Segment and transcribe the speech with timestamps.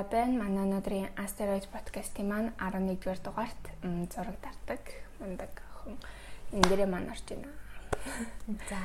[0.00, 0.44] хайр байна.
[0.44, 3.64] Манай өнөөдрийн Asteroid podcast-ийн маань 11-р дугаарт
[4.08, 4.80] зураг дардаг.
[5.20, 5.98] Мундаг охин.
[6.52, 7.48] Эндера маань орж байна.
[8.70, 8.80] За,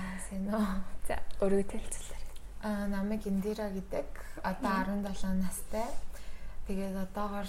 [0.51, 0.65] уу.
[1.07, 2.25] За, өргөд хэлцэлээр.
[2.68, 4.11] Аа, намайг Эндера гэдэг.
[4.43, 5.87] Одоо 17 настай.
[6.68, 7.47] Тэгээд одоогоор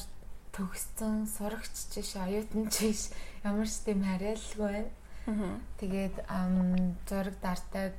[0.54, 3.10] төгссөн сурагч чиш, оюутан чиш
[3.42, 4.86] ямар ч тийм хариалгүй
[5.26, 5.58] байна.
[5.82, 6.22] Тэгээд
[7.10, 7.98] зураг дардаг.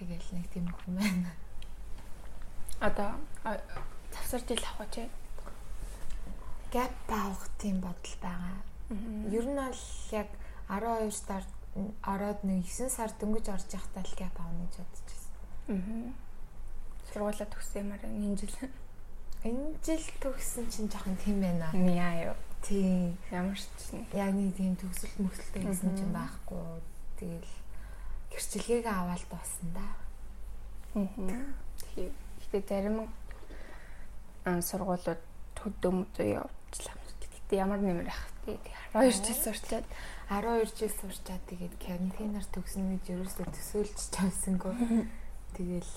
[0.00, 1.28] Тэгэл нэг тийм хүн байна.
[2.80, 3.20] Одоо
[4.12, 5.10] завсар жил авах гэж
[6.72, 8.58] гэп авах тийм бодол байгаа.
[9.30, 10.28] Ер нь бол яг
[10.68, 11.44] 12 сар
[12.02, 15.08] ороод нэг 9 сар дөнгөж орж явахдаа л гэп авах гэж бодож
[15.66, 16.12] байна.
[17.10, 18.54] Сургуулаа төгсөмөр энэ жил.
[19.42, 21.70] Энэ жил төгссөн чинь жоохон тийм байна.
[21.74, 22.36] Яа юу.
[22.62, 23.16] Тийм.
[23.30, 24.06] Ямар ч чинь.
[24.12, 26.82] Яг нэг тийм төгсөлт мөсөлттэй гэсэн чинь байхгүй.
[27.18, 27.54] Тэгэл
[28.30, 29.88] гэрчлэгийг аваад дуусна да.
[30.94, 31.50] Аа.
[31.94, 32.12] Тийм.
[32.52, 33.08] Гэтэ зарим
[34.44, 35.20] сургуулиуд
[35.58, 36.96] төдөм зөө явуулчихлаа.
[37.20, 38.56] Гэтэ ямар нэмэр ах тий
[38.94, 39.86] 12 жил сурчаад
[40.30, 44.74] 12 жил сурчаад тэгээд карантинаар төгснө гэж ерөөсөө төсөөлж чамсангүй.
[45.58, 45.92] Тэгэл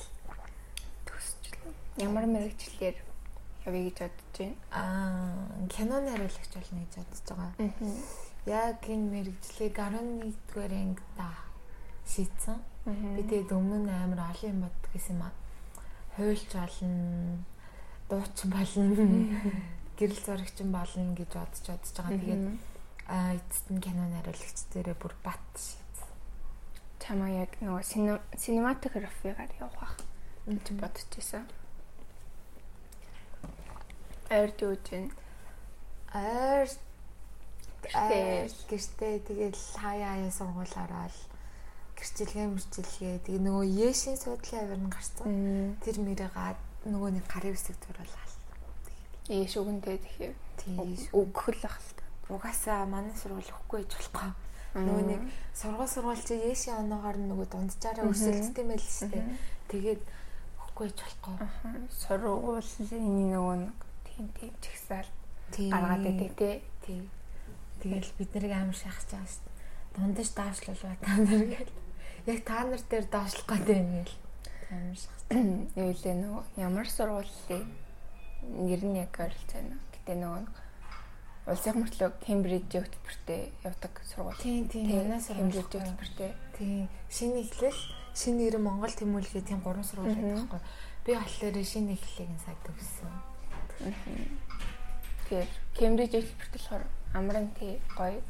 [1.08, 1.74] төсчлээ.
[2.04, 2.98] Ямар мэрэгчлэр
[3.66, 4.58] явъя гэж бодож байна.
[4.74, 7.52] Аа, киноны хариулагч болно гэж бодож байгаа.
[8.46, 11.30] Яг энэ мэрэгчлийг 11-р ангида
[12.04, 12.60] шийдсэн.
[12.84, 15.34] Би тэгээд өмнө нь амар олон юм боддог гэсэн юм аа
[16.16, 17.46] хуйлч болно,
[18.10, 18.84] дуучин болно,
[19.98, 22.20] гэрэл зурагчин болно гэж бодож бодож байгаа.
[22.20, 22.46] Тэгээд
[23.08, 26.10] а эцэст нь кино найруулагч дээрээ бүр бат шийдсэн.
[27.04, 27.84] Чамаа яг нөгөө
[28.40, 30.00] синематографигаар явах
[30.48, 31.44] гэж бодож байсан.
[34.32, 35.12] Ойрд юу гэж
[36.16, 36.70] ойр
[37.84, 39.20] гэртээ.
[39.28, 41.16] Тэгээд хаяа хаяа сургууль ороод
[42.00, 43.16] гэрчлэгээ мөрчилгээ.
[43.28, 45.76] Тэгээ нөгөө Есийн суудлын авир нь гарсан.
[45.84, 48.32] Тэр мэрэгаад нөгөө нэг гарын үсэг зуруулаад.
[49.32, 50.34] Ээш үгэнтэй тэгэхээр
[51.16, 51.72] өгөх л та.
[52.28, 54.32] Угаасаа манай сургууль өгөхгүй гэж болохгүй.
[54.74, 55.22] Нөгөө нэг
[55.56, 59.26] сургууль сургууль чи Есийн оноогоор нөгөө дунджаараа өсөлттэй байл шүү дээ.
[59.72, 60.02] Тэгээд
[60.60, 61.36] өгөхгүй гэж болохгүй.
[61.94, 63.78] Сургуулийн нөгөө нэг
[64.08, 65.10] тийм тийм чагсаал
[65.56, 67.02] гаргаад байдаг тий.
[67.84, 69.54] Тэгэл бид нарыг амар шахаж байгаа шүү дээ.
[69.94, 71.72] Дундаж даашлуулва та нар гэл
[72.26, 74.23] яг та нар дээр доошлох гэдэг юм гээл.
[74.70, 75.24] Шахах.
[75.76, 77.66] Юу лээ нөгөө ямар сургуулийн
[78.44, 79.78] нэр нь яг ойролцоо байна.
[79.94, 80.46] Гэтэ нөгөө
[81.48, 84.40] улсын мөртлөө Кембрижийн хөтөлбөртэй явдаг сургууль.
[84.40, 84.88] Тийм тийм.
[84.88, 86.32] Манайс Кембрижийн хөтөлбөртэй.
[86.58, 86.88] Тийм.
[87.12, 87.82] Шинэ эхлэл,
[88.16, 90.62] шинэ нэр Монгол тэмүүлгээ тийм гурван сургууль байдаг байхгүй.
[91.04, 93.12] Би болохоор шинэ эхлэлийг нь сая төгссөн.
[95.28, 98.22] Тэгэхээр Кембрижийн хөтөлбөрт болохоор амран тий гоё.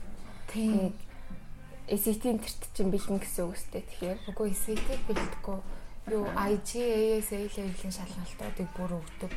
[0.49, 0.93] Тийм
[1.88, 3.83] SAT-ийн тэрт чинь бэлэн гэсэн үг үстэй.
[3.83, 5.59] Тэгэхээр үгүй SAT-ийг бэлдэхгүй.
[6.12, 9.31] Юу IGAS A-level-ийн шалгалтуудыг бүр өгдөг.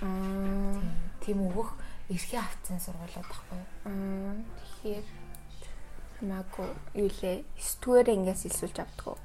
[0.00, 0.80] Аа
[1.20, 1.76] тийм өгөх
[2.08, 3.60] эрхээ авцсан сургуулиуд баггүй.
[3.84, 5.04] Аа тэгэхээр
[6.18, 9.18] хамаагүй юу лээ 9 дугаар ингээс илсүүлж авдаг уу?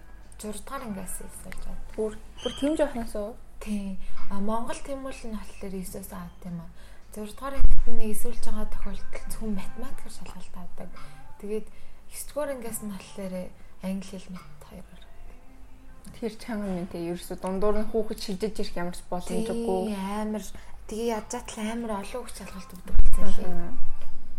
[0.44, 1.96] 6 дугаар ингээс илсүүлж авдаг.
[1.96, 3.34] Бүр бүр тийм жоохноос уу?
[3.64, 3.96] Тийм.
[4.28, 6.72] А Монгол тэмүүлэл нь болохоор 9-оос авт юм аа.
[7.16, 10.90] 6 дугаар ангид нь илсүүлж байгаа тохиолдолд зөвхөн математикаар шалгалт авдаг.
[11.40, 11.68] Тэгээд
[12.12, 13.34] 9 дугаар ангиас нь болохоор
[13.88, 14.63] англи хэл мэт.
[16.20, 19.94] Тэр чанга мэнтэй ерөөсө дундуур нь хүүхэд шилжиж ирэх ямар ч боломжгүй.
[19.98, 20.44] Амар
[20.88, 23.78] тэгээ яаж заатал амар олон хүүхд шалгалт өгдөг байсан.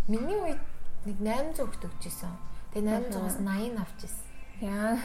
[0.08, 0.62] Миний үед
[1.04, 2.34] нэг 800 хүүхд өгчээсэн.
[2.72, 4.28] Тэгээ 800-аас 80 авчихсан.
[4.62, 4.96] Яа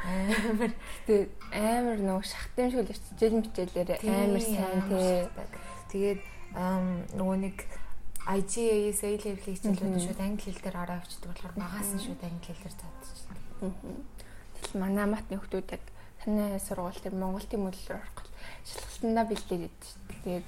[0.00, 0.72] амар
[1.06, 5.28] тэгээ амар нөгөө шахтын шиг л хичээл мичээлээр амар сайн тий.
[5.92, 6.20] Тэгээд
[7.16, 7.56] нөгөө нэг
[8.20, 12.52] IGA-с A level хичээлүүд шууд англи хэл дээр ороо авчдаг болохоор багаас нь шууд англи
[12.52, 13.36] хэлээр заадчихсан.
[13.60, 15.84] Тэгэл манай матны хүмүүс яг
[16.24, 18.28] таны сургууль дээр Монгол тэмүүлэлээр орох
[18.64, 19.84] шалгалтандаа бэлдээд идэж.
[20.24, 20.46] Тэгээд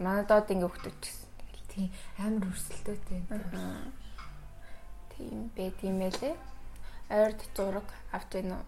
[0.00, 1.28] манай доод ингээ хүмүүс гэсэн.
[1.70, 3.20] Тийм амар өрсөлдөөтэй.
[5.12, 6.34] Тийм бэ тийм байлээ.
[7.10, 8.66] Ойрд зураг авч байна уу?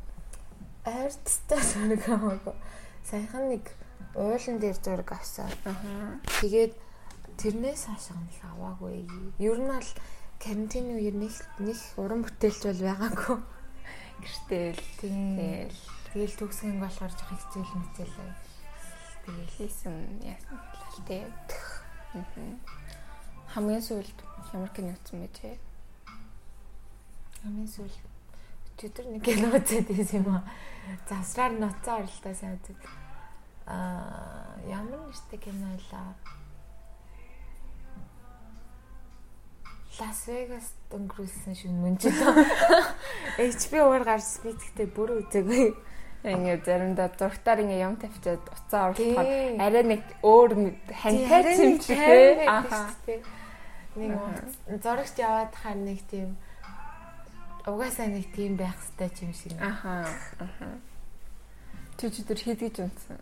[0.87, 2.55] Ойрд та зураг аваагүй.
[3.09, 3.65] Саяхан нэг
[4.15, 5.49] уулан дээр зураг авсан.
[6.41, 6.75] Тэгээд
[7.41, 9.09] тэрнээс хашаа нь л аваагүй.
[9.41, 9.91] Ер нь л
[10.43, 13.39] карантины үеэр нэг нэг уран бүтээлч бол байгаагүй.
[14.23, 15.81] Гэртэл тэгэл
[16.13, 18.33] тэгэл төгсгөн болохоор жоох хичээл мэцээлээ.
[19.25, 21.25] Тэгэл хийсэн яасан л тээ.
[23.53, 24.19] Хамгийн сүүлд
[24.53, 25.57] ямар кино үзсэн бэ те?
[27.41, 28.13] Хамгийн сүүлд
[28.83, 30.45] өдөр нэг кино үзээд байсан юм аа.
[31.09, 32.83] Завсраар ноцоо оролтоо сайн үзээд.
[33.71, 36.13] Аа ямар нэртэй кино байлаа?
[40.01, 45.92] Лас Вегас өнгөрүүлсэн шиг мөн ч HBO-оор гарч би тэгтээ бүр үзээгүй.
[46.23, 49.27] Ингээ заримдаа зургатаар ингээ юм тавьчаад уцаа оруулахад
[49.59, 50.51] арай нэг өөр
[50.95, 52.47] хантай тий.
[52.47, 52.95] Аха.
[53.99, 54.15] Нэг
[54.79, 56.39] зурагч яваад хаа нэг тийм
[57.67, 59.59] угаасаа нэг тийм байх хэрэгтэй юм шиг.
[59.59, 60.07] Аха.
[60.39, 60.79] Аха.
[61.99, 63.19] Чи тэр хийдгийж унтсан.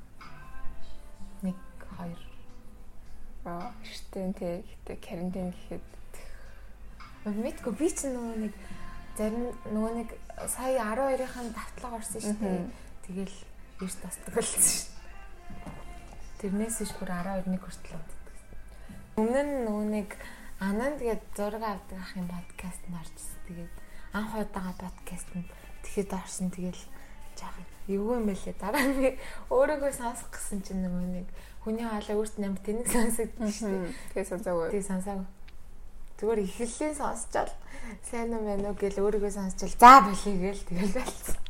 [1.40, 1.56] Нэг
[1.96, 2.20] хоёр.
[3.48, 4.60] Аа, штэн тий.
[4.84, 5.88] Гэтэ карантин гэхэд
[7.24, 8.54] мэдгүй би ч нөгөө нэг
[9.16, 10.08] зарим нөгөө нэг
[10.48, 12.89] сая 12-ын давтлага орсон шүү дээ.
[13.10, 13.38] Тэгэл
[13.82, 14.98] эрт тасдаг болсон шүү дээ.
[16.46, 18.36] Тэрнээс иш бүр 12-ны хүртэл уддаг.
[19.18, 20.14] Өмнө нь нөгөө нэг
[20.62, 23.34] анаа тэгээд зураг авдаг ахын подкаст нарчсан.
[23.50, 23.74] Тэгээд
[24.14, 25.42] анх удаага подкаст нь
[25.82, 26.82] тэгэхэд орсон тэгэл
[27.34, 28.54] жаахан эвгүй юм бэлээ.
[28.62, 29.18] Дараа нь
[29.50, 31.26] өөрийгөө сонсох гэсэн чинь нөгөө нэг
[31.66, 33.94] хүний хаалаа өөрт нэмт тэнэг сонсогдсон шүү дээ.
[34.14, 34.70] Тэгээ сонсоогүй.
[34.70, 35.28] Тэгээ сонсоогүй.
[36.14, 37.52] Зүгээр ихлэлийн сонсчаал
[38.06, 41.49] сайн юм байна уу гэл өөрийгөө сонсчаал за болий гээл тэгэл байлцсан.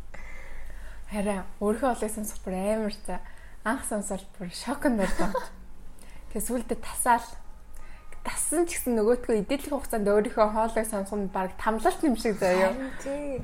[1.10, 3.18] Хараа өөрийнхөө олыг сонсох бүр амар та
[3.66, 5.34] анх сонсоод бүр шокнд байлаа.
[6.30, 7.26] Тэгээ сүулдэ тасаал
[8.22, 12.78] тассан ч гэсэн нөгөөтгөө идэлэх хугацаанд өөрийнхөө хоолойг сонсох нь баг тамлалт юм шиг заяа.
[13.02, 13.42] Тий.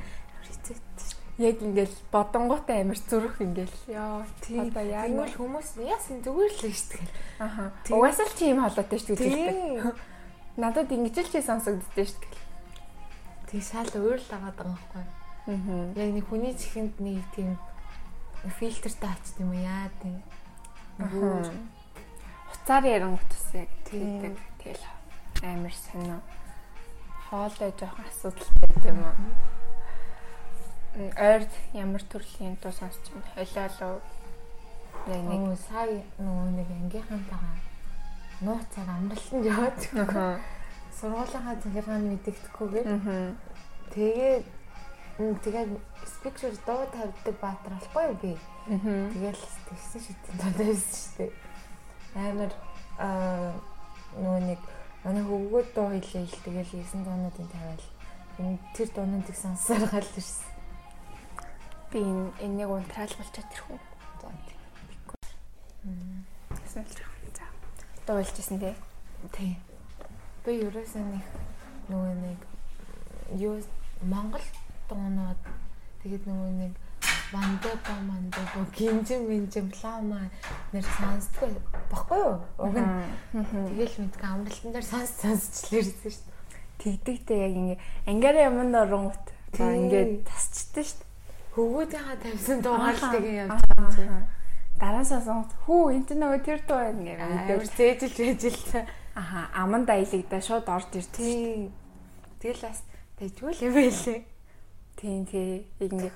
[1.43, 6.63] Яг ингээл бодонгоотой амар зүрх ингээл ёо тий одоо яг нь хүмүүс яасан зүгээр л
[6.71, 7.07] дээ.
[7.43, 7.75] Аха.
[7.91, 9.91] Угаасаа л чи юм холоотой шүү дээ.
[10.55, 12.45] Надад ингэж л чи сонсогддээ шүү дээ.
[13.51, 15.03] Тэг шал өөр л агаад байгаа байхгүй.
[15.03, 15.16] Аа.
[15.47, 17.59] Яг нэг хүний чихэнд нэг тийм
[18.59, 20.23] фильтртэй очт юм яа тийм.
[20.99, 21.47] Аа.
[22.51, 24.37] Хуцаар ярангут ус яг тийм.
[24.59, 24.85] Тэгэл
[25.43, 26.19] амар сонио.
[27.31, 29.15] Хоолой жоохон асуудалтай тийм үү.
[31.15, 33.31] Ойрд ямар төрлийн дуу сонсч байна?
[33.35, 34.01] Хойлоолоо
[35.07, 37.57] яг нэг сая нөгөө нэг ангийнхантайгаа
[38.41, 39.79] нууцаар амралтанд яваад
[40.99, 42.89] сургуулийнхаа захиргаанд мэдэгдэхгүйгээр
[43.95, 44.45] тэгээд
[45.17, 45.71] тэгээд
[46.05, 48.33] спикер дуу тавьдаг баатар болохгүй юу би.
[48.69, 51.33] Тэгэл тэгсэн шийдэн доо байсан шүү дээ.
[52.17, 52.53] Амар
[53.01, 53.53] аа
[54.17, 54.61] нөгөө нэг
[55.05, 57.87] манай хөвгүүд дуу хэлээ л тэгэл хийсэн дуунуудын тавиал
[58.77, 60.53] тэр дуунуудыг сонсоор гал ирсэн.
[61.91, 63.81] Би энэ энийг унтраал болчиход ирэх үү?
[64.21, 64.29] За.
[64.89, 65.21] Бихгүй.
[65.85, 66.27] Мм.
[66.61, 67.07] Тэсэн л
[68.07, 68.75] дуулжсэн тий.
[69.33, 69.57] Тий.
[70.45, 71.25] Би ерөөсөө нэг
[71.91, 72.39] нөгөө нэг
[73.41, 73.59] юу
[74.03, 74.45] Монгол
[74.89, 75.41] дуунууд
[76.03, 76.73] тэгээд нөгөө нэг
[77.33, 80.31] Мандепо Мандепо гинжин минжин плама
[80.73, 81.51] нэр сонсдгүй
[81.91, 82.39] баггүй юу?
[82.63, 82.87] Уг нь.
[83.35, 86.35] Тэгэл мэдгүй амралтан дээр сонс сонсчлээрсэн шүү дээ.
[86.79, 89.27] Тэгдэгтэй яг ингээ ангиараа юмд оронгот.
[89.59, 91.11] За ингээд тасчихдээ шүү дээ.
[91.55, 94.37] Хөвгүүдийнхаа тавьсан дуугаар л тэгээ явж байгаа юм
[94.81, 98.85] дараасаа сонс хүү энэ нөгөө тэр дуу байна гэх амар зээжилж ээжилсэн.
[99.17, 101.73] Аха аман дайлагдаа шууд орж ир тий.
[102.41, 102.85] Тэгэл бас
[103.17, 104.21] тэгвэл юм байлээ.
[104.97, 105.67] Тийм тий.
[105.81, 106.13] Яг ингээ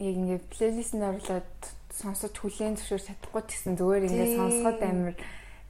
[0.00, 1.52] яг ингээ плейлист нь орлоод
[1.92, 5.14] сонсож хүлээн зөвшөөрч чадахгүй ч гэсэн зүгээр ингээ сонсоход амар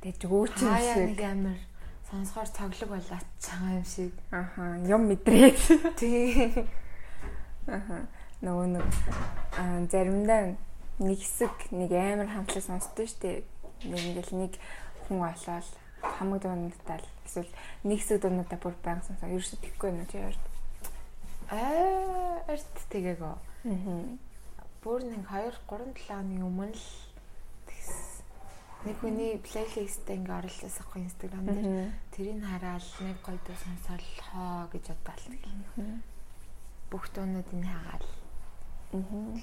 [0.01, 1.07] тэгж юм шиг.
[1.11, 1.59] нэг амар
[2.09, 4.13] сонсохоор цоглог болоод чагаа юм шиг.
[4.31, 5.59] Аха юм мэдрээд.
[6.01, 6.65] Тий.
[7.67, 8.07] Аха
[8.41, 8.87] нөгөө нэг
[9.91, 10.57] заримдаа
[11.03, 13.43] нэг хэсэг нэг амар хамтлаг сонсдоо штэ.
[13.85, 14.53] Нэг ингээл нэг
[15.11, 15.69] хүн олоод
[16.01, 17.53] хамаг дуунуудаа л эсвэл
[17.85, 19.29] нэг хэсэг дуунуудаа бүр баян сонсоо.
[19.29, 20.37] Ерөөсөө тэхгүй юм чи яар.
[21.55, 23.31] Аа, эрт тэгээгүй.
[23.31, 24.19] Аа.
[24.83, 26.87] Бүр нэг 2 3 7 оны өмнө л
[28.85, 34.67] нэг хүний плейлистээ ингээ оруулсан байхгүй инстаграм дээр тэрийг хараад нэг гоё дуу сонсоол хоо
[34.75, 35.39] гэж бодлоо.
[36.91, 38.09] Бүх дуунуудыг хаагаал.
[38.99, 39.39] Аа.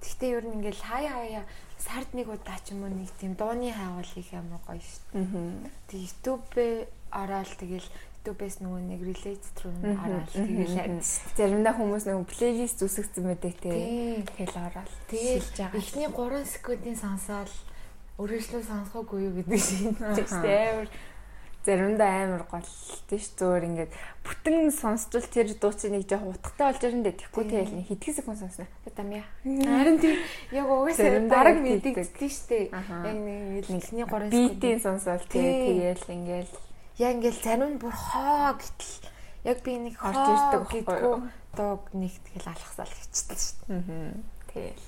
[0.00, 1.44] Гэхдээ ер нь ингээл хаяа хаяа
[1.76, 5.70] сард нэг удаа ч юм уу нэг тийм дууны хайвал их амар гоё шүү дээ.
[5.90, 6.74] Тэг YouTube-ээ
[7.12, 7.88] ороод тэгэл
[8.22, 11.02] YouTube-ээс нөгөө нэг relate through ороод тэгэл
[11.34, 14.22] заримдаа хүмүүс нөгөө плейлист үсгэсэн байдаг тий.
[14.38, 17.50] Тэгэл ороод тэгэл эхний 3 секундын сонсоод
[18.22, 19.98] өргөжлөө сонсохоогүй юу гэдэг шиг
[20.38, 20.86] амар.
[21.66, 22.70] Заримдаа амар гол
[23.10, 23.90] тийш зөөр ингээд
[24.22, 27.18] бүтэн сонсчул тэр дуучин нэг жоох утгатай болж ирэн дээ.
[27.26, 30.18] Тэггүй тэгэл нэг хитгэн секунд сонсно тамья харин тийм
[30.54, 34.30] яг угаасаа дараг мэдэгддэг штэ яг нэг ихний 3 секунд.
[34.30, 36.54] битийн сонсвол тэгэл ингээл
[36.98, 39.08] яг ингээл зарим нь бүр хоо гэтэл.
[39.42, 41.16] Яг би нэг орж ирдэг гэдэггүй
[41.56, 44.16] дууг нэг тэгэл алхасаал хичдэг штэ аа
[44.52, 44.86] тэгэл.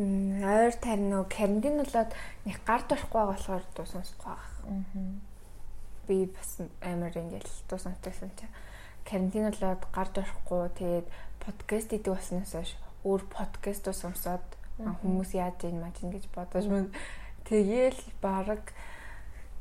[0.00, 2.10] Ойр тарин нөө карантин болоод
[2.44, 5.20] нэг гар дурахгүй болохоор дуу сонсохгүй байгаа.
[6.06, 6.50] Би бас
[6.82, 8.46] амар ингээл дуу сонсчихсан чи
[9.08, 11.06] карантин болоод гарч орохгүй тэгээд
[11.40, 12.72] подкаст хийдэг болсноос хойш
[13.04, 14.44] өөр подкаст сонсоод
[14.80, 16.92] хүмүүс яаж ийн маж ингэж бодож мөн.
[17.48, 18.72] Тэгээл баг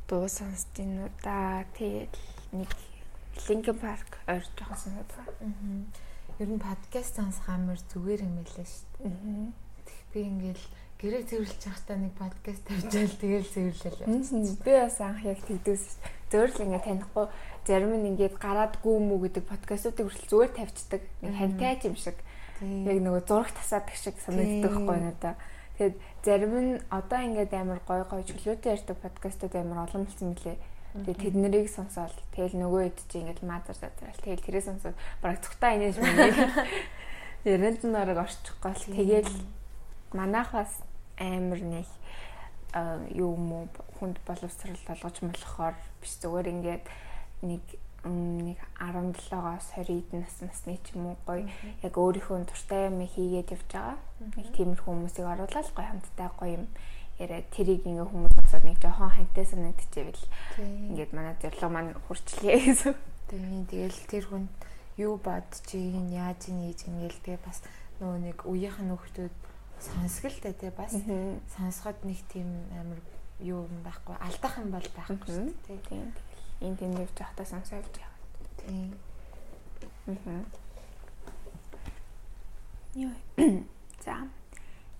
[0.10, 2.14] дуу сонсож ийн уу да тэгээд
[2.58, 2.70] нэг
[3.46, 5.38] Linkin Park ойр жоохон сонсоод байгаа.
[6.42, 9.54] Ер нь подкаст сонсох амар зүгээр юм байлаа шүү дээ.
[9.86, 10.66] Тэг би ингээл
[10.98, 14.02] гэрээ цэвэрлж байхдаа нэг подкаст тавьжаал тэгэл цэвэрлэл.
[14.66, 16.18] Би бас анх яг тэгдээс шүү дээ.
[16.30, 17.26] Зөөр л ингээ танихгүй
[17.70, 21.02] зарим нь ингээд гараад гүм үү гэдэг подкастуудыг хүртэл зүгээр тавьчихдаг.
[21.22, 22.18] Нэг хантай юм шиг.
[22.66, 25.36] Яг нөгөө зураг тасаадаг шиг санагддаг байхгүй надаа.
[25.80, 25.96] Тэгээд
[26.28, 30.60] зарим нь одоо ингээд амар гой гой чөлөөтэй ярьдаг подкастууд амар олон болсон мөлий.
[30.92, 34.20] Тэгээд тэднийг сонсоод тэгэл нөгөө хэд чи ингээд мазар задрал.
[34.20, 36.20] Тэгэл тэрээ сонсоод бараг цухтаа инээж мэн.
[37.48, 39.32] Яринд нь орог орчихгүй л тэгэл
[40.12, 40.84] манайх бас
[41.16, 41.88] амар нэг
[43.16, 43.66] юу юм уу
[44.04, 46.84] хүнд боловсрал болгож болохоор биш зүгээр ингээд
[47.48, 47.64] нэг
[48.06, 51.50] нэг 17-оос 20 нас насны ч юм уу гоё
[51.84, 53.98] яг өөрийнхөө дуртай юм хийгээд явж байгаа.
[54.40, 56.66] Нэг тиймэрхүү хүмүүсийг оруулаад гоё хамтдаа гоё юм
[57.20, 57.44] яриа.
[57.52, 60.26] Тэрийг ингээ хүмүүс сонсоод нэг жоохон хантай санагдчихэвэл
[60.96, 62.96] ингээд манай зорилго маань хүрчлээ гэсэн.
[63.28, 64.46] Тийм тэгэл тэр хүн
[64.96, 67.60] юу бодож ийн яаж ийн гэж ингээл тэгээ бас
[68.00, 69.36] нөгөө нэг үеийнх нь хүмүүс
[69.80, 70.96] сонсголтой тий бас
[71.56, 73.00] сонсоход нэг тийм амар
[73.40, 76.06] юу юм байхгүй алдах юм бол байхгүй шүү дээ тийм
[76.62, 78.16] энэ тийм явж байхдаа сонсоо явж байгаа.
[78.60, 78.94] Тийм.
[80.08, 80.46] Мм.
[82.96, 83.14] Йоо.
[84.06, 84.28] За.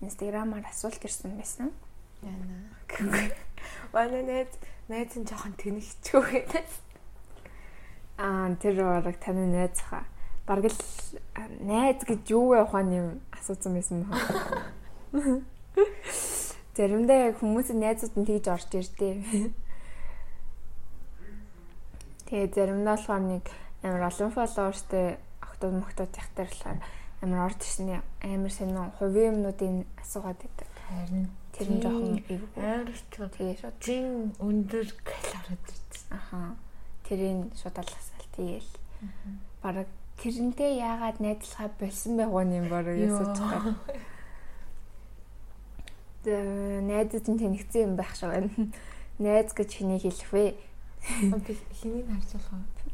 [0.00, 1.72] Инстаграмаар асуулт ирсэн байсан.
[2.22, 2.56] Яна.
[3.92, 4.52] Манай найз
[4.88, 6.66] найз нь жоохон тэнэгчгүй гэдэг.
[8.18, 10.04] Аа тэр бараг таны найз хаа.
[10.46, 10.80] Бараг л
[11.60, 15.44] найз гэж юу вэ ухааны юм асуусан байсан байна.
[16.76, 19.52] Заримдаа хүмүүсийн найзууд нь тэгж орж ирдээ.
[22.30, 23.44] Тэгээд заримдаа болохоор нэг
[23.82, 26.78] амар олон фолловерстэй охтууд мөхтүүд яхтар болохоор
[27.26, 30.70] амар орж ирсэн амар сонин хувийн юмнуудын асуугаад байдаг.
[30.86, 32.22] Харин тэр нь жоохон
[32.54, 36.14] амар ч тэгээ шууд зин өндөр калори ирсэн.
[36.14, 36.54] Аха.
[37.02, 38.72] Тэрийн шууд алгасаал тэгээл.
[39.58, 39.90] Бараг
[40.22, 43.74] тэрнтэй яагаад найзлахаа болсон байгуу юм бороо ясууж байгаа.
[46.22, 46.34] Тэ
[46.86, 48.54] найзад нь тэнэгцэн юм байх шиг байна.
[49.18, 50.69] Найз гэж хэнийг хэлэх вэ?
[51.00, 52.92] Би хэнийг харж болох вэ?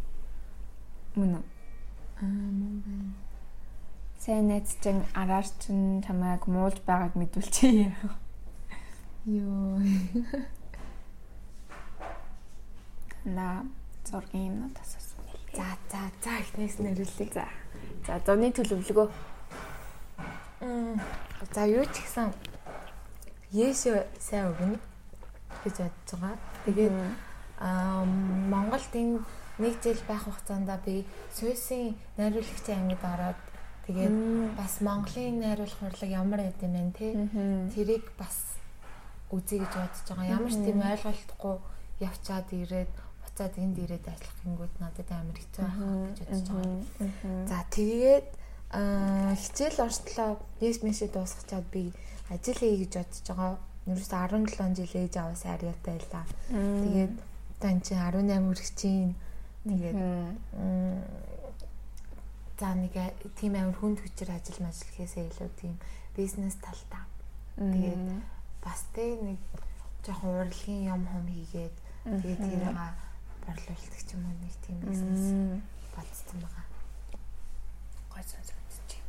[1.16, 1.42] Мөн?
[2.20, 3.12] Аа мөн байна.
[4.18, 7.92] Сайн найз чинь араар чинь чамайг муулж байгааг мэдүүлчихье.
[9.26, 9.80] Йоо.
[13.24, 13.66] На
[14.06, 15.20] зургийн юмнууд асуусан.
[15.54, 17.30] За за за ихнээс нэрлэлээ.
[17.34, 17.46] За.
[18.06, 19.08] За зуны төлөвлөгөө.
[20.60, 21.00] Мм.
[21.52, 22.30] За юу ч гэсэн
[23.52, 24.78] Есү сайн өгнө
[25.64, 26.38] гэж бодож байгаа.
[26.66, 26.94] Тэгээд
[27.60, 29.24] Монголд энэ
[29.58, 33.40] нэг жил байх хугацаанд би Суйсын найруулагчийн ангид ороод
[33.86, 34.16] тэгээд
[34.56, 37.08] бас Монголын найруулах урлаг ямар байд юм бэ те?
[37.72, 38.60] Тэрийг бас
[39.32, 40.32] үзье гэж бодож байгаа.
[40.36, 41.56] Ямар ч тийм ойлголтгүй
[42.04, 42.92] явчаад ирээд
[43.24, 45.80] буцаад энд ирээд ажиллах гингүүд надад амар хэцүү байх
[46.12, 47.48] гэж бодож байгаа.
[47.48, 48.28] За тэгээд
[49.40, 50.30] хичээл орчлоо.
[50.60, 51.92] Yes мэшээ дуусгачаад би
[52.28, 53.52] ажил хийе гэж бодож байгаа.
[53.86, 56.24] Ерөөсө 17 жил ээж аваас арьяатай байлаа.
[56.50, 57.14] Тэгээд
[57.56, 59.14] Одоо эн чинь 18 хүрэгчийн
[59.64, 59.98] тэгээд
[62.60, 62.94] за нэг
[63.36, 65.74] тийм амар хүнд хүчээр ажил мажил хийхээсээ илүү тийм
[66.16, 67.04] бизнес талдаа.
[67.56, 68.04] Тэгээд
[68.64, 69.40] бас тэ нэг
[70.04, 72.76] жоохон урлагийн юм хум хийгээд тэгээд тэрийг
[73.44, 75.24] борлуулдаг ч юм уу нэг тийм бизнес
[75.96, 76.64] болцсон байгаа.
[78.12, 79.00] Гой сонсогдчих.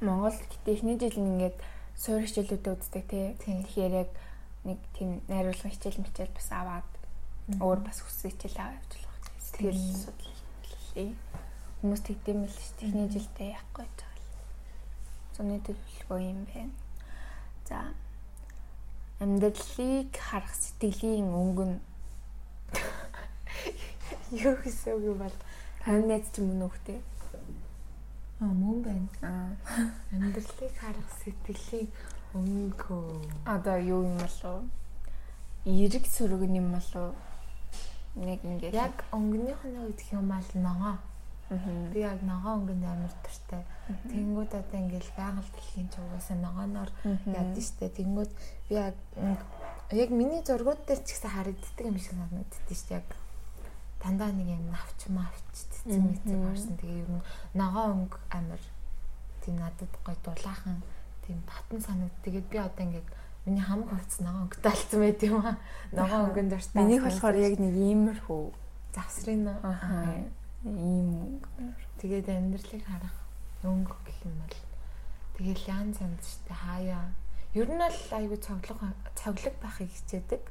[0.00, 1.56] Монголд техник жил ингээд
[1.98, 3.34] суурь хичээлүүдэд үздэг тий.
[3.42, 4.10] Тэгэхээр яг
[4.64, 6.88] нэг тийм найруулга хичээл мичээл бас аваад
[7.60, 9.54] өөр бас хүссэн хичээл аваа явуулах гэсэн.
[9.54, 10.38] Тэгэл судлаа.
[11.78, 12.74] Хүмүүс тэгдэм л ш.
[12.74, 14.26] Техний жилдээ яахгүй гэж байгаа л.
[15.38, 16.74] Зуны төлөвлөгөө юм байна.
[17.70, 17.94] За.
[19.22, 21.78] Амьдралыг харах сэтгэлийн өнгөн
[24.42, 25.36] юу гэсэн үг юм бол
[25.86, 26.98] тань ч мөн үхтэй.
[28.42, 29.08] Аа мөн байна.
[29.22, 29.48] Аа
[30.12, 31.86] амьдралыг харах сэтгэлийн
[32.34, 33.48] Өнгөө.
[33.48, 34.64] Одоо юу юм болов?
[35.64, 37.16] Эрэг сүргэн юм болов?
[38.16, 40.96] Нэг ингээд яг өнгөнийх нь гэдэг юм бол ногоо.
[41.48, 43.64] Би яг ногоо өнгөнд амар дуртай.
[44.12, 46.90] Тэнгүүд одоо ингээл байгаль дэлхийн ч угаасаа ногооноор
[47.32, 47.96] ядсан штэ.
[47.96, 48.32] Тэнгүүд
[48.68, 48.96] би яг
[49.88, 53.00] яг миний зургууд дээр ч гэсэн харагддаг юм шиг санагддаг штэ.
[53.00, 53.08] Яг
[54.04, 56.76] дандаа нэг юм навч мавч цэцэн мэцэг орсон.
[56.76, 57.24] Тэгээ ер нь
[57.56, 58.60] ногоо өнгө амар
[59.40, 60.84] тийм надад гой дулаахан
[61.28, 62.16] тийм татан санагд.
[62.24, 63.08] Тэгээд би одоо ингээд
[63.44, 65.56] миний хамаг хувцас ногоо өнгөтэй алдсан байт юм аа.
[65.92, 66.80] Ногоо өнгөнд дуртай.
[66.80, 68.42] Миний болохоор яг нэг иймэрхүү
[68.96, 70.24] завсрын аа
[70.64, 71.38] ийм
[72.00, 73.16] тэгээд амьдралыг харах
[73.62, 74.56] өнгө гэх юм бол
[75.36, 77.12] тэгэл янз янз штэ хаяа
[77.56, 78.80] Ер нь бол айгүй цоглог
[79.16, 80.42] цоглог байхыг хичээдэг.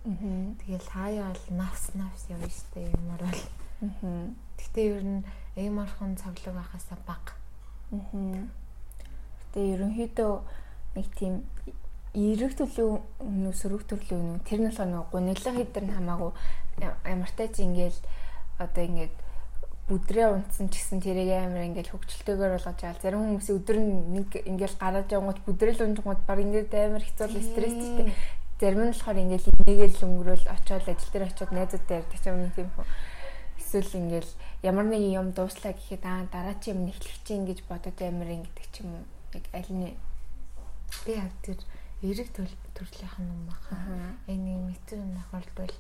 [0.65, 3.41] Тэгэл хаяа бол навс навс явна штэ юмар бол
[3.77, 4.33] Аа.
[4.57, 5.21] Гэтэ ер нь
[5.53, 7.37] эм орхон цоглог байхасаа бага.
[7.93, 8.49] Аа.
[9.53, 10.33] Гэтэ ерөнхийдөө
[10.97, 11.45] нэг тийм
[12.17, 16.31] эрэг төлөв нүү сөрөг төрлөө нүү тэр нь болохоор нэг гуниглах хэдэр нь хамаагүй
[17.05, 17.99] ямартай ч ингээл
[18.57, 19.15] одоо ингээд
[19.87, 22.99] бүдрээ унтсан ч гэсэн тэрийг амар ингээл хөвгчлөлтөөр болгож байгаа.
[22.99, 28.11] Зарим хүмүүс өдөр нэг ингээл гараад явгууд бүдрэл унжгууд баг ингээд амар хэцүү стресстэй.
[28.59, 32.69] Зарим нь болохоор ингээл инээгээл өнгөрөөл очиод ажил дээр очиод найзуудтай ярьдаг ч юм тийм
[32.75, 32.87] үү.
[33.63, 34.31] Эсвэл ингээл
[34.67, 38.67] ямар нэгэн юм дууслаа гэхэд аа дараа чи юм нэхлэх чинь гэж бодоод амар ингэдэг
[38.73, 39.05] ч юм уу.
[39.37, 39.95] Яг аль нь
[41.05, 41.59] би яг тэр
[42.01, 42.29] эрэг
[42.75, 43.75] төрлийнх нь юм баха.
[44.27, 45.75] Энэ мэдсэн нөхөлд бол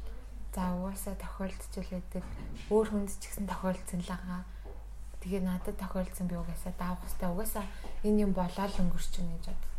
[0.57, 2.25] За угаасаа тохиолдчихл байдаг.
[2.73, 4.41] Өөр хүнд ч гэсэн тохиолдсон л байгаа.
[5.21, 7.61] Тэгээ надад тохиолдсон би угаасаа даах хэвээр угаасаа
[8.01, 9.77] энэ юм болоод өнгөрчихнө гэж боддог.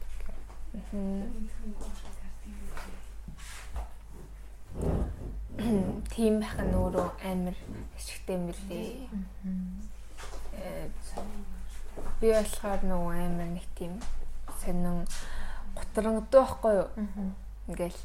[6.14, 7.58] Тийм байх нь өөрөө амар
[7.98, 9.10] ашигтай юм билээ.
[12.22, 13.98] Би болохоор нөгөө амар нэг тийм
[14.64, 15.06] сонин
[15.74, 16.88] готрангдуу байхгүй юу?
[17.68, 18.00] Ингээл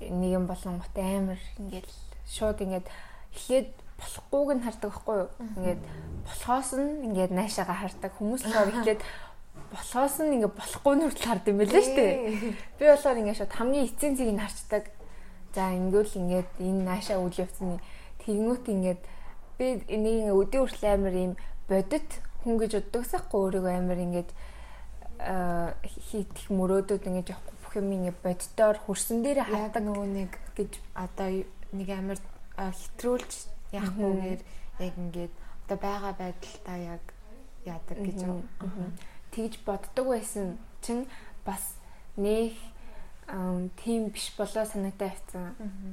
[0.00, 1.92] нэг юм болонгот амар ингээл
[2.28, 2.86] шууд ингээд
[3.34, 3.68] эхлээд
[3.98, 5.30] болохгүйг нь хардаг байхгүй юу?
[5.58, 5.82] Ингээд
[6.28, 8.12] болохоос нь ингээд наашаага хардаг.
[8.18, 9.00] Хүмүүс болохоор эхлээд
[9.74, 12.14] болохоос нь ингээд болохгүй нь хүртэл хардаг юм байлээ шүү дээ.
[12.78, 14.84] Би болохоор ингээд шууд хамгийн эцсийн зэгийг нь харцдаг.
[15.54, 17.80] За ингүүл ингээд энэ наашаа үйл явцны
[18.22, 19.02] тэгэнгүүт ингээд
[19.58, 21.32] би энийг өдөө хүртэл амар юм
[21.66, 22.08] бодит
[22.44, 24.30] хүн гэж боддогсахгүй өөрийгөө амар ингээд
[25.18, 27.56] хийх мөрөөдөд ингэж явахгүй.
[27.62, 31.28] Бүх юм ингэ боддоор хөрсөн дээр хаадаг нөгөө нэг гэж одоо
[31.74, 32.18] нэг амар
[32.56, 33.32] хэтрүүлж
[33.74, 34.40] яахгүйгээр
[34.80, 35.34] яг ингээд
[35.66, 37.04] одоо байгаа байдалтай яг
[37.66, 38.20] яадаг гэж
[39.34, 41.04] тэгж боддог байсан чин
[41.44, 41.76] бас
[42.16, 42.56] нэх
[43.84, 45.52] тийм биш болоо санагтай авцсан.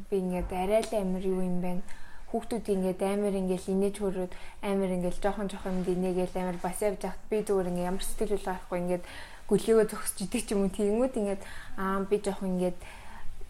[0.10, 1.84] Би ингээд арай л амар юу юм байна.
[2.32, 4.34] Хүүхдүүд ингээд амар ингээд инээж хөрөөд
[4.66, 8.36] амар ингээд жоохон жоохон юм динэгээл амар бас явж хат би зүгээр ингээд ямар сэтгэл
[8.38, 9.04] үл гарахгүй ингээд
[9.50, 10.74] гөлийгөө зогсож идэг ч юм уу.
[10.74, 11.42] Тэгэнгүүт ингээд
[11.78, 12.78] аа би жоох ингээд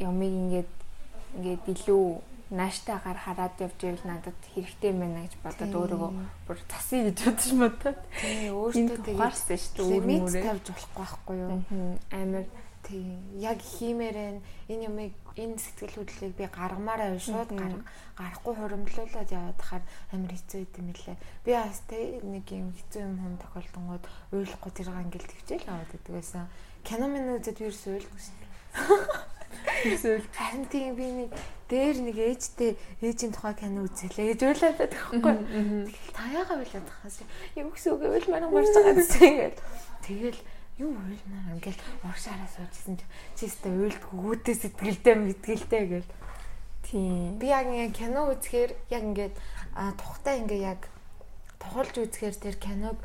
[0.04, 0.72] ямыг ингээд
[1.40, 2.06] ингээд илүү
[2.52, 6.12] нааштайгаар хараад явж ивэл надад хэрэгтэй байна гэж бодоод өөрийгөө
[6.46, 8.00] бүр засъя гэж бодож бодоод.
[8.22, 11.98] Тий өөртөө тэгээд шүү дээ лимит тавьж болохгүй байхгүй юу?
[12.14, 12.46] Амар.
[12.86, 14.38] Тий яг хиймээрэн
[14.70, 17.52] энэ юмыг энэ сэтгэл хөдлөлийг би гаргамаараа шууд
[18.16, 19.84] гарахгүй хуримлуулад яваад хахаар
[20.16, 21.18] амар хэцүү юм лээ.
[21.44, 26.14] Би бас тэ нэг юм хэцүү юм хүм тохиолдонгод уйлахгүй тэрийг ангил төвчээл аваад байдаг
[26.16, 26.48] байсан.
[26.88, 28.40] Кино минь би ерөөсөө уйлгүй шин.
[29.86, 31.32] Эсвэл харин тийм би нэг
[31.70, 35.34] дээр нэг ээжтэй ээжийн тухай кино үзэлээ гэж уйлаад байдаг байхгүй.
[35.90, 37.18] Тэгэл таяагаа уйлаад тахаас
[37.60, 39.54] юм гэсэн үг уйл маран марж байгаа гэсэн.
[40.06, 40.40] Тэгэл
[40.78, 43.06] юу уйлмаа ингээл уршаараа суужсэн чи
[43.48, 46.10] чистэ уйлдгүй үүдээ сэтгэлдээ мэтгэлтэй гэл
[46.84, 49.36] тийм би яг ингээ кино үзэхээр яг ингээд
[49.96, 50.82] тухтай ингээ яг
[51.64, 53.00] тухалж үзэхээр тэр киног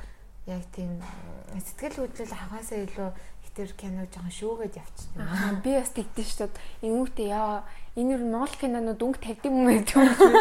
[0.51, 0.99] яг тийм
[1.55, 3.11] сэтгэл хөдлөл хагасаа илүү
[3.55, 5.21] тэр кино жоохон шүүгээд явчихсан.
[5.21, 6.87] Аа би бас тэгдэж шүү дээ.
[6.87, 7.67] Ингүүтээ яа
[7.99, 10.35] энэ юу Монгол кинонууд өнгө тавьдаг юм гэдэг юм.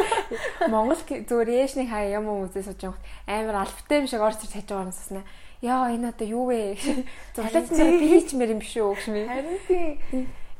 [0.69, 2.93] Монгол зүгээр яшны хаа юм уу үзээс сууж
[3.25, 5.25] амар алфтай юм шиг орж ирж хажуугаар нь суснаа
[5.61, 6.79] яа энэ одоо юу вэ?
[7.35, 9.21] Зурлаач би хийчмээр юм биш үү гэж ми.
[9.27, 9.87] Харин тий.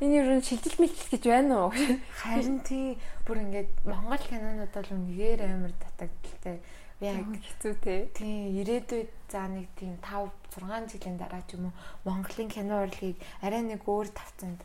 [0.04, 1.72] Энэ юу н шилжил мэлтэл гэж байна уу?
[2.20, 3.00] Харин тий.
[3.24, 6.58] Бүр ингээд Монгол кинонууд бол үнэхээр амар татагдaltaй.
[7.00, 7.74] Яг хэцүү.
[8.12, 13.16] Тий, ирээдүйд за нэг тийм 5 6 жилийн дараа ч юм уу Монголын кино урлагийг
[13.40, 14.60] арай нэг өөр тавцанд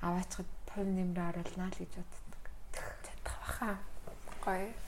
[0.00, 2.42] аваачхад хувь нэмрээ оруулнаа л гэж боддог.
[2.72, 3.70] Чадах баха.
[4.40, 4.83] Гоё.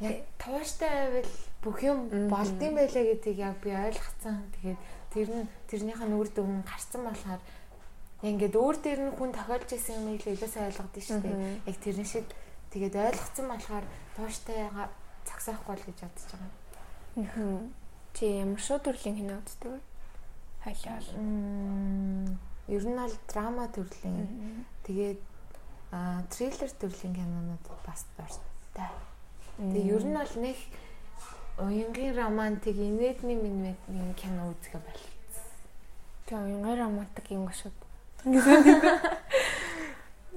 [0.00, 1.98] Яг тууштай байвал бүх юм
[2.32, 4.48] болдсон байлаа гэдгийг яг би ойлгоцсон.
[4.56, 4.80] Тэгээд
[5.12, 7.40] тэр нь тэрнийх нь үр дүн гарсан болохоор
[8.24, 11.68] ингээд өөр дээр нь хүн тохиолж исэн юм илүү сайн ойлгодсон шүү дээ.
[11.68, 12.26] Яг тэрэн шиг
[12.72, 13.84] тэгээд ойлгоцсон болохоор
[14.16, 14.72] тууштай
[15.28, 16.52] цагсаахгүй л гэж бодож байгаа.
[17.20, 17.60] Аа.
[18.16, 19.80] Чи ямар шууд төрлийн кино үздэг вэ?
[20.64, 21.00] Хайлаа.
[22.68, 24.64] Ер нь бол драма төрлийн.
[24.84, 25.20] Тэгээд
[25.92, 28.88] аа триллер төрлийн кинонууд бас дуртай.
[29.60, 30.56] Тэгээ ер нь бол нэг
[31.60, 33.76] уянгийн романтик инээдний минь
[34.16, 35.52] кино үзгээ болчихсон.
[36.24, 37.76] Тэгээ уянгийн романтик юм шууд.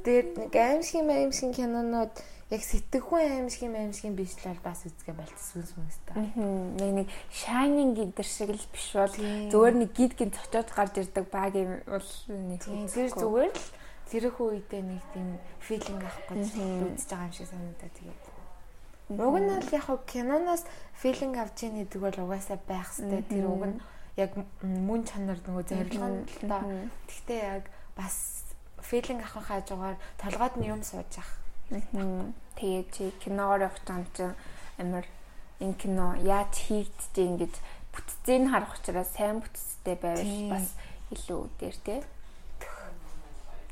[0.04, 2.12] Тэгээд нэг аимшиг аимшиг кинонууд
[2.52, 6.20] яг сэтгэхүйн аимшиг аимшиг биш л бас үзгээ болчихсон сүнс та.
[6.20, 11.32] Нэг нэг shining гэдэр шиг л биш бол зүгээр нэг гид гин цочоод гарч ирдэг
[11.32, 13.68] баг юм бол нэг зүгээр зүгээр л
[14.12, 18.33] тэрэх үедээ нэг тийм филинг авах гэж үзэж байгаа юм шиг санагдаа тэгээд
[19.10, 20.64] Уг нь бол яг киноноос
[20.96, 23.78] филинг авч ийн гэдэг бол угаасаа байх хэвээр тэр уг нь
[24.16, 26.64] яг мөн чанар нөгөө зорилгоо л та.
[27.10, 27.64] Гэхдээ яг
[27.98, 28.48] бас
[28.80, 31.32] филинг авах хажуугаар толгойд нь юм сууж ах
[32.56, 34.24] Тэгээд чи киногоор явах юм чи
[34.78, 35.06] амар
[35.60, 37.54] энэ кино яаж хийгдэж ингэж
[37.94, 40.68] бүтцийг харах учраас сайн бүтцтэй байвал бас
[41.14, 42.00] илүү дээр тий.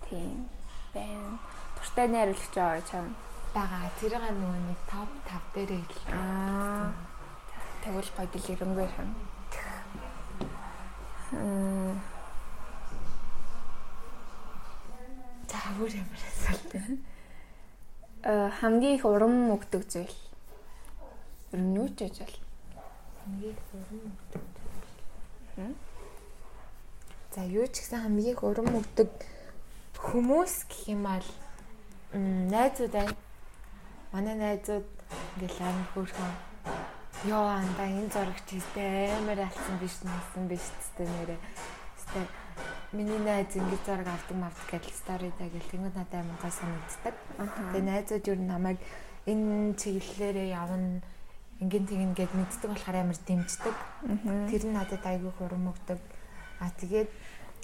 [0.10, 0.50] Тийм
[0.94, 1.38] байна.
[1.78, 3.06] Туртай найруулагч байгаа чам
[3.54, 3.92] байгаа.
[4.00, 5.94] Тэрийг нөгөө нэг топ 5 дээр ил.
[6.12, 6.92] Аа.
[7.84, 9.10] Тэгвэл гоё дэлгэрэнгүй хэн.
[11.32, 12.02] Мм.
[15.48, 16.72] Тагвар ямар асуулт.
[18.24, 20.18] Э хамгийн их урам өгдөг зүйл.
[21.52, 22.36] Ер нь юу ч ажил.
[23.26, 24.44] Хамгийн их урам өгдөг.
[27.32, 29.10] За юу ч гэсэн хамгийн их урам өгдөг
[29.98, 31.28] хүмүүс гэх юм бол
[32.14, 33.16] найзууд байна.
[34.12, 34.88] Манай найзууд
[35.40, 36.32] ингээл амар хөөрхөн
[37.32, 41.40] ёо анда энэ зурагч хийстэй амар алсан биш нэсэн биш тест нэрээ.
[41.96, 42.28] Тест
[42.92, 47.16] миний найз ингээд зураг авдаг мавд гэж стори даа гэл тэнгууд надад амар гой санагддаг.
[47.72, 48.80] Тэгээ найзууд юу намайг
[49.32, 51.00] энэ чиглэлээрээ явна
[51.64, 53.76] ингээд тэгин гээд мэддэг болохоор амар дэмждэг.
[54.52, 56.00] Тэр нь надад айгүй урам өгдөг.
[56.60, 57.10] А тэгээд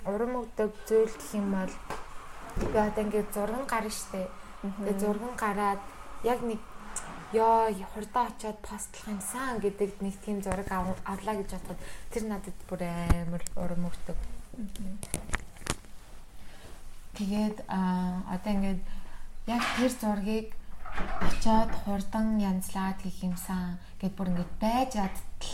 [0.08, 1.74] урам өгдөг зүйл гэх юм бол
[2.72, 4.32] би одоо ингээд зурган гарна штэ.
[4.64, 5.82] Тэгээ зурган гараад
[6.28, 6.60] яг нэг
[7.34, 11.80] ёо хурдаа очиод постлох юмсан гэдэг нэг тийм зураг авлаа гэж бодоход
[12.12, 14.18] тэр надад бүр амар урам өгдөг.
[17.16, 18.82] Тэгээд а одоо ингээд
[19.48, 20.48] яг тэр зургийг
[21.28, 25.52] очиод хурдан янзлаад хийх юмсан гэд бүр ингээд байж ядтал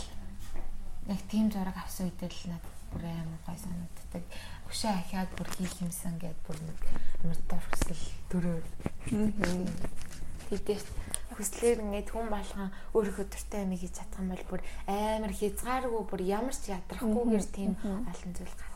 [1.10, 4.22] яг тийм зураг авсан үед л надад бүр амар гой санагддаг.
[4.70, 6.78] Өшөө ахиад бүр хийх юмсан гэд бүр нэг
[7.22, 8.62] амар дурсгал төрөө.
[10.50, 10.84] Тэдээс
[11.34, 16.22] хүслээр ингээд хүн болгон өөрийнхөө дуртай юм хийж чадах юм бол бүр амар хязгааргүй бүр
[16.24, 18.74] ямар ч ядрахгүйгээр тийм олон зүйл гарах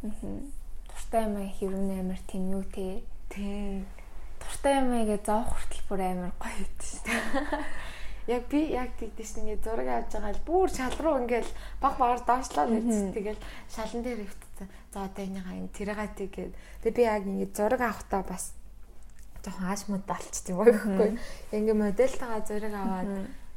[0.00, 3.04] Туртай юм хэрвэн амар тийм юу те.
[3.28, 3.84] Тийм.
[4.40, 7.64] Туртай юм гээ зоох хүртэл бүр амар гоё байд шүү дээ.
[8.32, 11.48] Яг би яг тэгдэж ингээд зураг авч байгаа л бүр шал руу ингээд
[11.82, 14.68] баг багаар доошлоо гэж тэгэл шалан дээр өвтцэн.
[14.92, 16.52] За одоо энийгаа энэ тэрэгат тэгээд
[16.84, 18.54] тэг би яг ингээд зураг авахдаа бас
[19.44, 21.18] жоохон ааш мод болчих юм байхгүй.
[21.52, 23.10] Ингээ модельтайгаа зураг аваад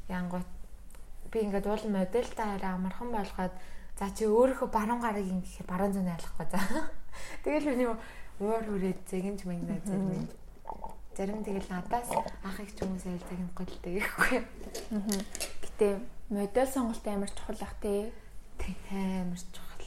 [0.10, 0.50] янгууд
[1.32, 3.56] би ингээд уул модельтайгаа амархан болгоод
[4.00, 6.60] За чи өөрийнхөө баруун гарыг ингэхээр баруун зүүн айлахгүй за.
[7.46, 7.90] Тэгэл миний
[8.42, 10.28] уур хүрээд зэгэнж мэнгнэ зарим.
[11.14, 14.34] Зарим тэгэл надаас ах их ч хүмүүс айл загнахгүй л тэгэхгүй.
[15.62, 15.88] Гэтэ
[16.34, 18.10] модель сонголт амар чухал ах тий.
[18.58, 19.86] Тий амар чухал.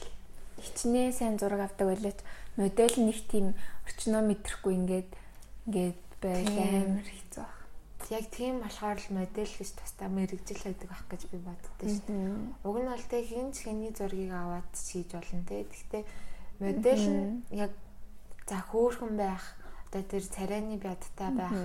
[0.55, 2.23] Хичнээн сайн зураг авдаг байлаач
[2.55, 5.09] модель нэг тийм орчноо мэдрэхгүй ингээд
[5.67, 7.57] ингээд байл амар хэцүү
[8.09, 12.63] яг тийм болохоор л модель гэж тусдаа мэрэгжил байдаг байх гэж би боддоо шүү дээ.
[12.63, 15.67] Уг нь бол тэ хин ч хэний зургийг аваад хийж болно те.
[15.67, 16.03] Гэхдээ
[16.63, 17.71] модель нь яг
[18.47, 19.43] за хөөхөн байх,
[19.91, 21.57] одоо тэр царайны бядтай байх,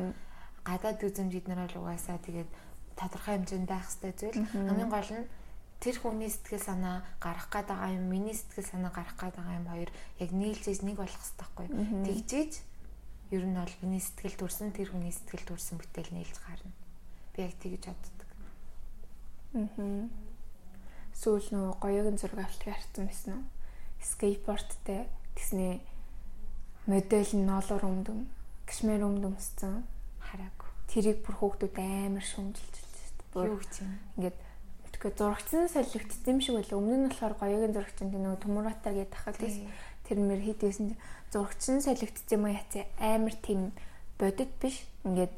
[0.67, 2.51] гадаад үзэмж эднэр бол угаасаа тэгээд
[2.99, 4.43] тодорхой хэмжээнд байх хэрэгтэй зүйл.
[4.51, 5.31] Хамгийн гол нь
[5.79, 9.67] тэр хүний сэтгэл санаа гарах гээд байгаа юм, миний сэтгэл санаа гарах гээд байгаа юм
[9.71, 11.67] хоёр яг нийлжээж нэг болох хэрэгтэй байхгүй.
[12.03, 12.53] Тэгжээж
[13.33, 16.73] ер нь бол миний сэтгэл төрсөн тэр хүний сэтгэл төрсөн бүтээл нээлж гарна.
[17.33, 18.29] Би яг тэгж боддог.
[19.57, 20.09] Аа.
[21.17, 23.45] Сүүл нөгөө гоёгийн зураг авалтыг харсан байсан уу?
[24.05, 25.81] Скейтбордтэй тэгснээ
[26.87, 28.29] модель нь ноолоор өмдөм,
[28.69, 29.85] кашмир өмдөмсцэн
[30.21, 30.71] хараагүй.
[30.93, 32.75] Тэрийг бүр хүүхдүүд амар шүмжилж
[33.33, 33.49] байна.
[33.49, 33.93] Юу гэж юм.
[34.19, 34.37] Ингээд
[34.93, 36.79] тэгэхээр зурагчсан солигдсон юм шиг байлаа.
[36.81, 39.37] Өмнө нь болохоор гоёгийн зурагчин тийм нөгөө төмөрөтар гэдэг тахад
[40.09, 41.01] тэр мэр хийдсэн чинь
[41.33, 43.73] зурагч нь солигдсон юм яцаа амар тийм
[44.19, 44.85] бодит биш.
[45.05, 45.35] Ингээд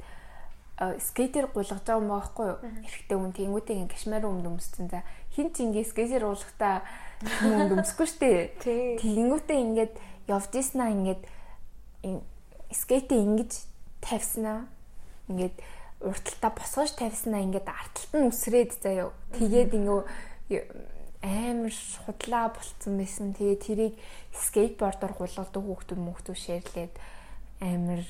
[0.99, 2.59] скейтер гулгаж байгаа юм байхгүй юу?
[2.83, 5.07] Эрэхтэй хүн тэнгуүтэй ингээ кашмир өмд өмссөн за.
[5.31, 6.83] Хин ч ингээ скейтер уулахтаа
[7.23, 8.99] хүн өмсөхгүй штэ.
[8.99, 9.95] Тэнгуүтэй ингээд
[10.27, 11.23] явж ийснаа ингээд
[12.75, 13.53] скейтээ ингэж
[14.03, 14.67] тавьснаа.
[15.31, 15.57] Ингээд
[16.03, 17.41] урталтаа босгож тавьснаа.
[17.47, 19.15] Ингээд артталт нь үсрээд заяа.
[19.39, 20.03] Тэгээд ингээ
[21.25, 21.73] амар
[22.05, 23.33] худлаа болцсон байсан.
[23.33, 23.95] Тэгээ тэрийг
[24.37, 26.95] скейтбордоор гулгадаг хүүхдүүд мөхтөө шеэрлээд
[27.65, 28.05] амар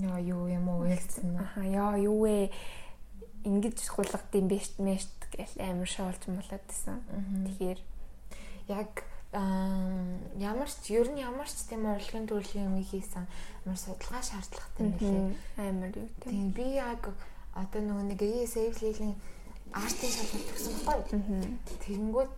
[0.00, 1.36] яа юу юм уу ялцсан.
[1.36, 2.48] Аха яа юу вэ?
[3.44, 5.04] Ингэж гулгад юм биш мэш
[5.36, 7.04] гэл амар шоолж молоод байсан.
[7.44, 7.80] Тэгэхээр
[8.72, 9.04] яг
[10.40, 13.28] ямар ч ер нь ямар ч тийм урлагийн төрлийн юм хийсэн
[13.68, 15.36] амар судалгаа шаардлагатай юм билээ.
[15.60, 16.48] Амар юу тийм.
[16.56, 17.12] Би яг
[17.52, 19.12] одоо нөгөө нэг ESF-ийн
[19.74, 21.20] артын шалгалт төгсөн байхгүй.
[21.82, 22.32] Тэгэнгүүт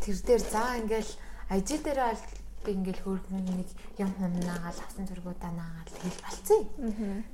[0.00, 1.12] тэр дээр заа ингээл
[1.50, 2.24] ажи дээр бол
[2.64, 6.62] би ингээл хөөргөн нэг юм хумнаагаал авсан зургуудаа наагаал тэгэл болцсон.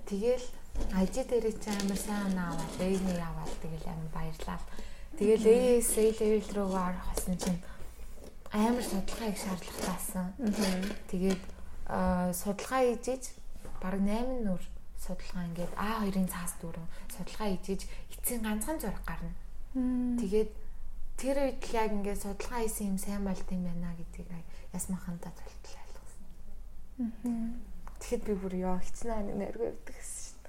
[0.07, 0.47] Тэгэл
[0.95, 4.65] ажи дээр чи амар сайн наавал ээний яваал тэгэл амар баярлал.
[5.19, 5.47] Тэгэл
[5.83, 7.61] ээс level руу орохсон чинь
[8.53, 10.27] амар судалгаа их шаардлагатайсан.
[11.11, 11.43] Тэгээд
[12.37, 13.25] судалгаа хийж
[13.83, 14.63] баг 8 нүр
[15.01, 17.83] судалгаа ингээд А2-ын цаас дүүрэн судалгаа хийж
[18.15, 19.33] эцсийн ганцхан зураг гарна.
[20.21, 20.51] Тэгээд
[21.17, 24.29] тэр үед л яг ингээд судалгаа хийсэн юм сайн болт юм байна гэдгийг
[24.77, 26.25] ясмахантаа тултлаа ойлгосон.
[28.01, 30.41] Тэгэхэд би бүр ёо хичнээн нэргүй өгдөг гэсэн шин.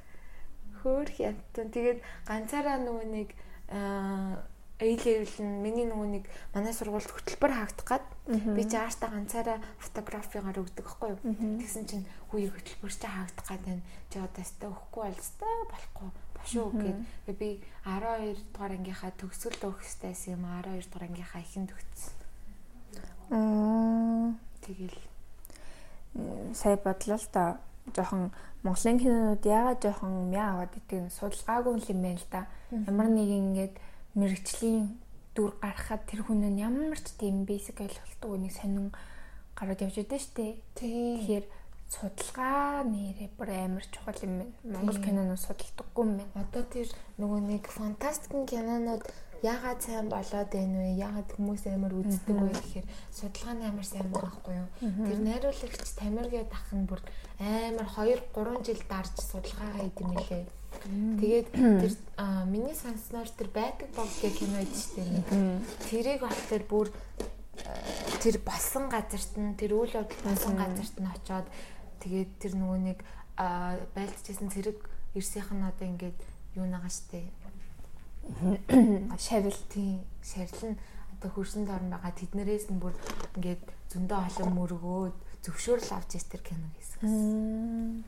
[0.84, 1.68] Хөөх янтан.
[1.72, 3.30] Тэгээд ганцаараа нөгөө нэг
[3.72, 4.44] аа
[4.78, 10.62] A-level нь миний нөгөө нэг манай сургуульд хөтөлбөр хаагдах гад би чи аартаа ганцаараа фотографигаар
[10.62, 11.22] өгдөг байхгүй юу.
[11.58, 13.82] Тэгсэн чинь хүү хөтөлбөр чи хаагдах гад байна.
[14.14, 16.10] Чи одоо өстө өгөхгүй бол өстө болохгүй
[16.48, 16.96] бошуу гэд.
[17.40, 22.16] Би 12 дугаар ангийнхаа төгсгөл өгөх хэрэгтэйсэн юм 12 дугаар ангийнхаа ихэнд өгсөн.
[23.36, 24.32] Аа.
[24.64, 25.00] Тэгэл.
[26.56, 27.60] Сая бодлоо л та
[27.92, 28.32] жоохон
[28.64, 32.48] Монголын кинонууд яагаад жоохон мяа аваад идэг нь судалгаагүй юм байна л да.
[32.72, 33.76] Ямар нэг ингээд
[34.16, 34.98] мэрэгчлийн
[35.36, 38.96] дүр гаргахад тэр хүн нь ямар ч тийм бэсик ойлголтгүй нэг сонин
[39.54, 40.58] гараад явж идэв штэ.
[40.80, 41.46] Тэгэхээр
[41.88, 44.56] судалгаа нэрээ бүр амар чухал юм байна.
[44.64, 46.36] Монгол кинонууд судалдаггүй юм байна.
[46.44, 49.04] Одоо тэр нөгөө нэг фантастикийн кинонууд
[49.44, 51.00] яагаад сайн болоод байна вэ?
[51.00, 54.68] Яагаад хүмүүс амар үздэг вэ гэхээр судалгааны амар сайн байхгүй юу?
[54.82, 57.02] Тэр найруулагч Тамиргээ дахин бүр
[57.40, 60.46] амар 2 3 жил дарж судалгаа хийдэм билээ.
[61.22, 61.48] Тэгээд
[61.82, 61.94] тэр
[62.52, 65.26] миний сонсноор тэр байдаг баг гэх кино штэ нэг.
[65.90, 66.88] Тэрийг болохоор бүр
[68.22, 71.48] тэр болсон газарт нь тэр үйл явдал болсон газарт нь очоод
[72.04, 73.00] тэгээд тэр нөгөө нэг
[73.94, 74.80] байлдчихсан цэрэг
[75.18, 76.20] ирсийнх нь одоо ингээд
[76.58, 77.26] юу нагаа штэ
[79.26, 80.78] шарил тийм шарил нь
[81.18, 82.94] одоо хөрсөн дорн байгаа тэднэрээс нь бүр
[83.38, 88.04] ингээд зөндөө олон мөргөөд зөвшөөрөл авч иртэр кино гэсэн.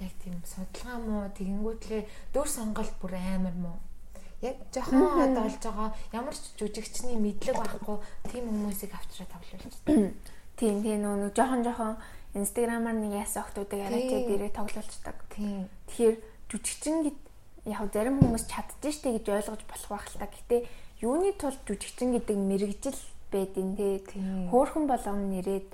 [0.00, 3.78] Яг тийм судалгаа муу тэгэнгүүтлээ дүр сонголт бүр амар муу.
[4.40, 7.96] Яг жоохон одоо болж байгаа ямар ч жүжигчний мэдлэг байхгүй
[8.30, 9.74] тийм хүмүүсийг авчраа тоглуулж.
[10.58, 11.94] Тийм тийм нөө жоохон жоохон
[12.34, 15.16] инстаграмаар нэг яасан охтуудыг арайчаад ирээ тоглуулцдаг.
[15.88, 16.16] Тэгэхээр
[16.48, 17.18] жүжигчин гэд
[17.68, 20.28] яг зарим хүмүүс чаддсан штэ гэж ойлгож болох байх л та.
[20.28, 20.56] Гэтэ
[21.04, 23.00] юуны тулд жүжигчин гэдэг мэрэгжил
[23.32, 24.04] байдیں۔ Тэ
[24.52, 25.68] хөөхөн болгоно нэрээд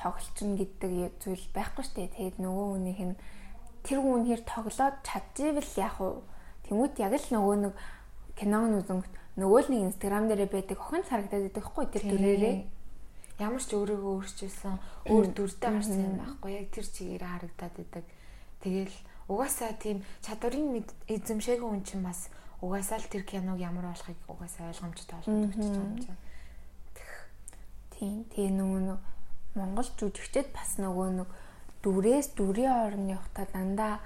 [0.00, 2.12] тоглолчин гэдэг зүйл байхгүй штэ.
[2.16, 3.16] Тэгээд нөгөө хүнийх нь
[3.84, 6.24] тэр хүн хэр тоглоод чадчихвэл яг уу
[6.68, 7.74] тэмүүт яг л нөгөө нэг
[8.36, 9.00] кинон үзэн
[9.40, 12.56] нөгөө л нэг инстаграм дээр байдаг охин харагдаад байдаг хгүй тэр дүрээрээ
[13.40, 14.76] ямар ч өөрийгөө өөрчилсөн
[15.08, 18.04] өөр дүртэй гарсан юм байхгүй яг тэр чигээр харагдаад байдаг.
[18.60, 18.96] Тэгэл
[19.32, 22.28] угаасаа тийм чадварын эзэмшээгүй хүн чинь бас
[22.60, 26.20] угаасаа л тэр киног ямар болохыг угаасаа ойлгомжтой болгож өгч байгаа юм чинь.
[27.96, 28.16] Тийм.
[28.28, 28.96] Тэгээ нөгөө
[29.56, 31.28] Монгол жүжигчд бас нөгөө нэг
[31.82, 34.04] дүрээс дүрийн орны явахта дандаа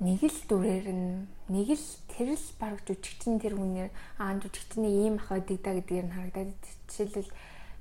[0.00, 5.20] нэг л дүрээр нь нэг л тэр л баг жүжигчин тэр хүнээр аа жүжигчний ийм
[5.20, 6.50] ах байдаг да гэдгээр нь харагдаад
[6.88, 7.30] жишээлбэл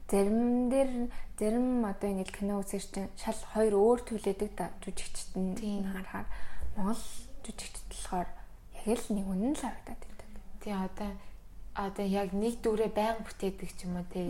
[0.09, 0.91] зарим дээр
[1.37, 6.27] зарим одоо ингэ кино үзэж чинь шал хоёр өөр төлөөдөг да жүжигчт нь харахаар
[6.75, 7.01] Монгол
[7.45, 8.29] жүжигчд болохоор
[8.89, 10.29] яг л нэг үнэн л харагдаад байдаг.
[10.65, 11.09] Тий одоо
[11.77, 14.25] одоо яг нэг дүрээ байнга бүтээдэг ч юм уу тий.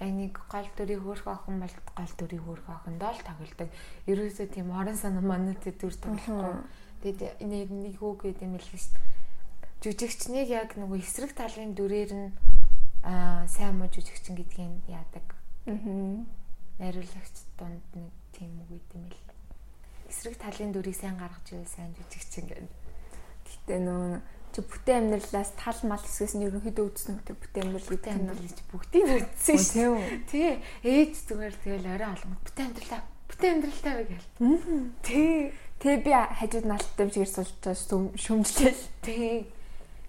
[0.00, 3.68] Яг нэг гол дүрийг хөөрх охин бол гол дүрийг хөөрх охиндоо л тоглодог.
[4.08, 6.56] Ерөөсөө тийм орон санаа манайтай дүр тоглохгүй.
[7.04, 9.06] Тэгээд нэг нэг үг гэдэг юм л шүү дээ.
[9.78, 12.28] Жүжигчнийг яг нөгөө эсрэг талын дүрээр нь
[13.02, 15.26] аа сайн муу жүжигчин гэдгийг яадаг.
[15.66, 16.24] Аа.
[16.78, 19.28] Найруулагч донд нэг тийм үг гэдэг юм л
[20.08, 22.70] эсрэг талын дүрийг сайн гаргаж ивэл сайн жүжигчин гэнэ.
[23.44, 24.20] Гэтэ нөө
[24.52, 28.42] чи бүтээн амьдралаас тал мал хэсгээс нь ерөнхийдөө үзсэн тэр бүтээн амьдрал гэдэг нь бол
[28.72, 30.24] бүгдийг үзсэн шүү дээ.
[30.32, 30.54] Тэгээ
[30.88, 34.28] ээж зүгээр тэгэл орой алгад бүтээн амьдралаа бүтээн амьдралтай вэ гээл.
[35.04, 35.52] Тий.
[35.78, 38.84] Тэгээ би хажууд наалттай чигээр суулж байгаа шүмжлээл.
[39.04, 39.46] Тий.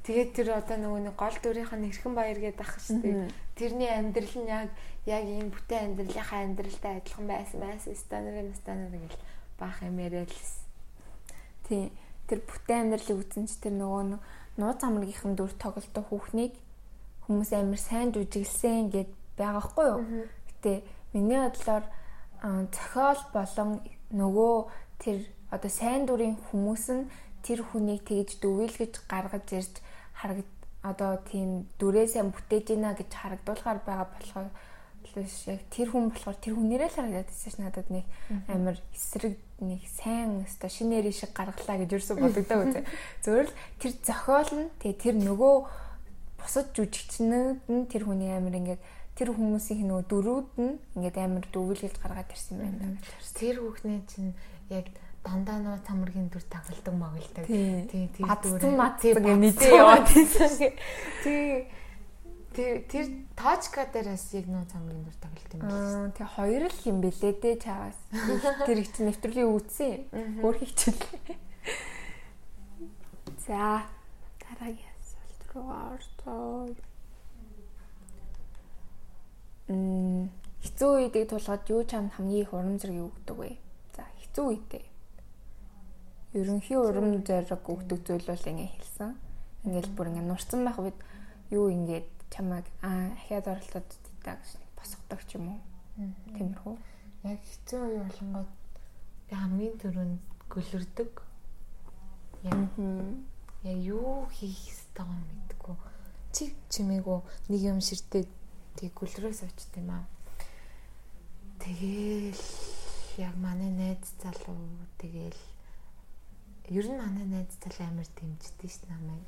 [0.03, 3.29] Тэгээд тэр одоо нөгөө нэг гол дүрийнх нь хэрхэн баяр гэдэг ах шүү дээ.
[3.59, 4.69] Тэрний амьдрал нь яг
[5.05, 9.19] яг ийм бүтээн амьдралынхаа амьдралтай адилхан байсан байсан стандарт стандарт гэл
[9.59, 10.63] баах юм яриалс.
[11.67, 11.91] Тий.
[12.31, 14.03] Тэр бүтээн амьдралыг үзэн ч тэр нөгөө
[14.59, 16.55] нууц амрагийнхан дүр тоглолтоо хүүхнийг
[17.27, 20.01] хүмүүс амар сайн жүжиглсэн гэд байгаа хгүй юу.
[20.47, 20.83] Гэтэ
[21.13, 21.85] миний бодлоор
[22.71, 23.69] зохиол болон
[24.15, 24.55] нөгөө
[24.99, 25.17] тэр
[25.51, 27.09] одоо сайн дүрийн хүмүүс нь
[27.43, 29.73] тэр хүнийг тэгж дөвөлгөж гаргаж ирж
[30.19, 30.49] харагд
[30.83, 34.49] одоо тийм дүрээсээ бүтээж ийна гэж харагдуулахаар байгаа болохоор
[35.15, 38.05] яг тэр хүн болохоор тэр хүнээрээ л харагдаад байсан ш надад нэг
[38.47, 42.85] амар эсрэг нэг сайн өстой шинээр шиг гаргалаа гэж ерөөсө бодогдоо үзээ.
[43.23, 45.55] Зөвөр л тэр зохиол нь тэгээ тэр нөгөө
[46.39, 48.81] бусад жүжигчнүүд нь тэр хүний амар ингээд
[49.17, 53.03] тэр хүмүүсийн нөгөө дөрүүд нь ингээд амар дөвөлгөлж гаргаад ирсэн юм байна.
[53.35, 54.31] Тэр хүүхний чинь
[54.71, 54.87] яг
[55.23, 57.45] дандаа нөө цамргийн дүр тагалдаг моглдог.
[57.45, 60.71] Тий, тэр дүр гэх мэдээ яваад байсан.
[61.23, 61.67] Тий
[62.49, 63.05] Тэр тэр
[63.37, 66.09] точка дээрээс яг нөө цамгийн дүр тоглолт юм байна.
[66.17, 67.99] Тэгээ хоёр л юм бэлээ дээ чаас.
[68.65, 70.09] Тэр их чинь нэвтрүүлгийг үзсэн.
[70.41, 71.37] Өөр хийчихлээ.
[73.45, 73.85] За
[74.41, 76.73] дараагийн асуулт руу орцоо.
[79.69, 80.33] Мм
[80.65, 83.61] хэцүү үедийг тулгаад юу чамд хамгийн их урам зориг өгдөг вэ?
[83.93, 84.88] За хэцүү үедээ.
[86.33, 89.17] Ерөнхий урам зориг өгдөг зүйл бол ингэ хэлсэн.
[89.65, 90.99] Ингээл бүр ингэ нурсан байх үед
[91.49, 93.89] юу ингээд чамайг аа ахиад оролцоод
[94.21, 95.59] даа гэж босгодог ч юм уу.
[96.37, 96.75] Тиймэрхүү.
[97.25, 98.51] Яг хэцүү үе болонгод
[99.33, 100.21] хамгийн түрүүнд
[100.53, 101.11] гөлөрдөг.
[102.45, 102.61] Яг
[103.65, 105.75] яг юу хийх ёстойгоо мэдгүй.
[106.31, 108.29] Чиг чимээгүй нэг юм ширтээ
[108.77, 110.05] тийг гөлрөөс очт юм аа.
[111.59, 112.43] Тэгээл
[113.17, 114.55] яг манай найз залуу
[115.01, 115.41] тэгээл
[116.69, 119.25] ер нь манай найз залуу амар дэмждэг ш намайг.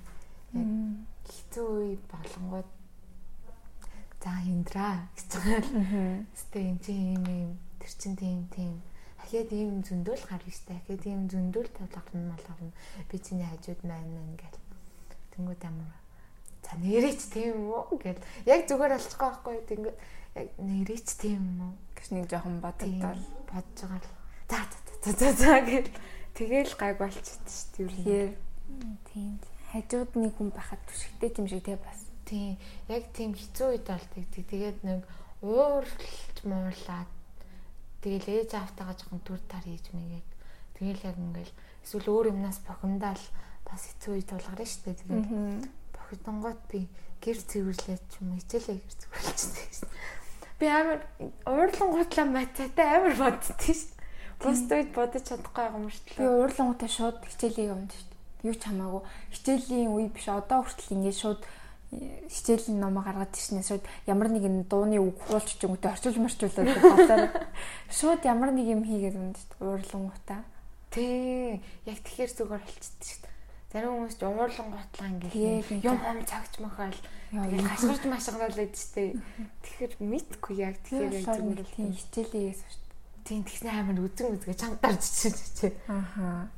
[0.53, 0.69] Яг
[1.25, 2.69] хэцүү үе болонгууд
[4.21, 6.25] за хиндраа гэж байгаа.
[6.37, 7.51] Гэтэ энэ чинь юм юм
[7.81, 8.73] тэр чин тийм тийм
[9.17, 10.77] ахиад ийм зөндөл гарна штэ.
[10.77, 12.71] Ахиад ийм зөндөл талгарна малгарна.
[13.09, 14.59] Би чиний хажууд маань маань гэл.
[15.33, 15.97] Тэнгүүд амар
[16.61, 18.21] за нэрээч тийм үү гэл.
[18.45, 19.55] Яг зүгээр алчихгүй байхгүй.
[19.65, 19.97] Тэнгүүд
[20.37, 24.61] яг нэрээч тийм үү гэж нэг жоохон бодогдол бодож байгаа л за
[25.01, 25.89] за за за гэл
[26.35, 28.35] тэгэл гайг болчихсон шүү дээ.
[29.11, 29.39] Тийм.
[29.71, 31.99] Хажууд нэг хүн байхад түшигтэй юм шиг те бас.
[32.25, 32.57] Тийм.
[32.87, 34.25] Яг тийм хэцүү үед болдог.
[34.31, 35.03] Тэгээд нэг
[35.41, 37.09] ууралж муурлаад
[38.01, 40.29] тэгэл ээж автагаа жоохон түр тар хийж мэгээд
[40.77, 41.53] тэгэл яг ингээл
[41.85, 43.25] эсвэл өөр юмнаас бохимдаал
[43.65, 44.99] бас хэцүү үед тулгарна шүү дээ.
[45.01, 45.29] Тэгээд
[45.93, 46.89] бохидонгот би
[47.21, 49.89] гэр цэвэрлээд ч юм хичээлээ гэр цэвэрлчихсэн
[50.61, 51.01] би амар
[51.45, 54.00] уурлан гутлаа мататай амар боддөө шүү.
[54.41, 56.17] Бус үед бодож чадахгүй юм шүү.
[56.17, 58.09] Би уурлан гутаа шууд хичээлээ явна шүү.
[58.49, 59.01] Юу ч хамаагүй.
[59.37, 61.41] Хичээлийн үе биш одоо хүртэл ингээд шууд
[61.93, 66.17] э, хичээлийн номоо гаргаад ирснээр шууд ямар нэгэн дууны үг хуулч ч юм уу орчуулж
[66.17, 67.29] марчуулаад бодлоо.
[67.93, 69.61] Шууд ямар нэг юм хийгээд байна шүү.
[69.61, 70.41] Уурлан гутаа.
[70.89, 71.61] Тий.
[71.85, 73.29] Яг тэгэхээр зүгээр болчихсон шүү.
[73.71, 76.99] Зарим хүмүүс ч уурлан готлаа ингээд юм хам цагч махаал
[77.29, 79.15] тэгээд хашгирч машгаал байдаг штэ.
[79.63, 82.90] Тэгэхээр мэдгүй яг тэгэхээр зүгээр тийм хичээлээс шүү.
[83.25, 85.71] Тийм тэгснэ амар үзэн үзгээ чангарч чичээ.
[85.87, 86.49] Ахаа.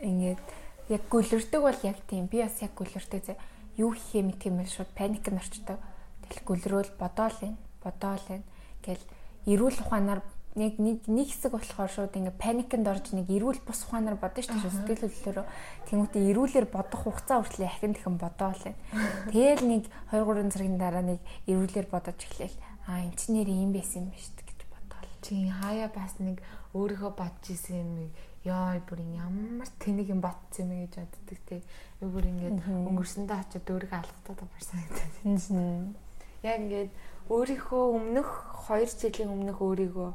[0.00, 0.42] Ингээд
[0.88, 3.38] яг гүлэрдэг бол яг тийм би бас яг гүлэрдэг.
[3.76, 5.78] Юу хийхээ мэт юм шууд паник нь орчдог.
[6.26, 7.54] Тэгэл гүлрөөл бодоол юм.
[7.82, 8.42] Бодоол юм.
[8.84, 9.02] Гэл
[9.46, 10.22] эрүүл ухаанаар
[10.54, 14.60] нэг нэг нэг хэсэг болохоор шууд ингээ паникнд орж нэг эрүүл бус ухаанаар бодно шүү
[14.60, 15.46] дээ сэтгэл хөдлөлөөрөө
[15.88, 18.80] тэнгуүтээ эрүүлэр бодох хугацаа хүртэл ахин тэхэн бодоол байна.
[19.32, 23.72] Тэгэл нэг 2 3 цагийн дараа нэг эрүүлэр бодож эхлээл аа эн чинь нэр юм
[23.72, 24.51] байсан юм гэж бодоол.
[25.22, 26.42] Чи хаяа бас нэг
[26.74, 28.10] өөрийнхөө бодож исэн юм
[28.42, 31.62] ёо бүр ямар тэнэг юм ботсон юм гэж боддог те.
[32.02, 35.94] Бүр ингээд өнгөрсөндөө очиод өөрийгөө алгатаад барсан гэдэг.
[36.42, 36.90] Яг ингээд
[37.30, 38.28] өөрийнхөө өмнөх
[38.66, 40.10] 2 жилийн өмнөх өөрийгөө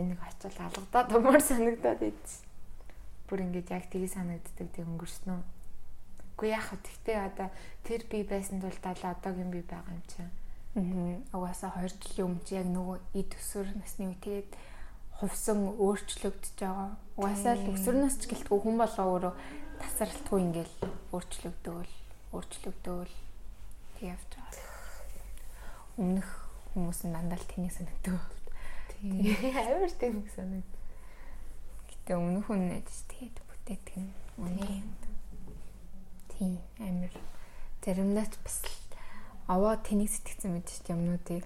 [0.00, 2.40] энийг очил алгадаад умаар санагдаад идсэн.
[3.28, 5.40] Бүр ингээд яг тгий санагддаг тэг өнгөрснөө.
[6.40, 6.80] Үгүй яах вэ?
[6.80, 7.48] Тэгтээ одоо
[7.84, 10.32] тэр би байсан тул даа одоогийн би байгаа юм чинь.
[10.76, 11.22] Аа.
[11.32, 14.50] Угаасаа 2 жилийн өмнө яг нөгөө эд өсвөр насны үе тэгээд
[15.18, 16.90] хувсан өөрчлөгдөж байгаа.
[17.16, 19.34] Угаасаа л өсвөрнөөс ч гэлтгүй хүн болоо өөрөө
[19.80, 20.76] тасралтгүй ингээл
[21.14, 21.94] өөрчлөгдөөл
[22.36, 23.14] өөрчлөгдөөл
[23.98, 24.66] тэг явж байгаа.
[25.98, 26.28] Өмнөх
[26.74, 28.22] хүмүүс нь дандаа л тэнийг санагддаг.
[29.72, 30.72] Амар тийм санагд.
[31.90, 34.86] Гэтэ өмнөх хүн найз тэгээд бүтээдэг нь үнэ.
[36.38, 37.14] Тийм амар
[37.82, 38.62] заримдаа бас
[39.48, 41.44] аваа тэнийг сэтгцэн мэдэж юмнуудыг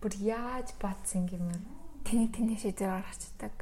[0.00, 1.56] бүр яаж батсан юм бэ?
[2.08, 3.54] Тэнийг тэний шийдээр гаргацдаг.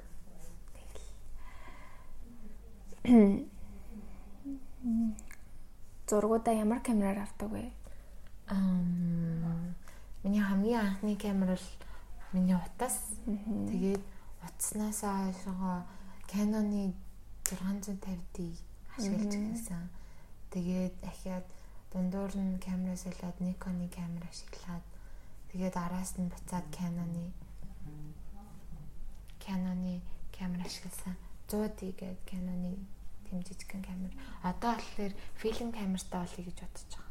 [6.07, 7.75] Зургуудаа ямар камераар авдаг вэ?
[8.47, 8.79] Аа
[10.23, 11.67] миний хамгийн анхны камер бол
[12.33, 13.19] миний утас.
[13.27, 14.03] Тэгээд
[14.47, 15.83] утаснасаа хойшоо
[16.31, 16.95] Canon-ы
[17.45, 18.55] 650D
[18.97, 19.89] ашиглаж байсан.
[20.53, 21.47] Тэгээд ахиад
[21.93, 24.85] дундуур нь камера солиод Nikon-ы камер ашиглаад
[25.53, 27.33] тэгээд араас нь буцаад Canon-ы
[29.41, 30.01] Canon-ы
[30.37, 31.17] камер ашигласан.
[31.49, 32.77] 100D гээд Canon-ы
[33.29, 34.13] тэм жижигхэн камер.
[34.43, 37.09] Одоо болохоор фильм камертай болъё гэж бодож байгаа.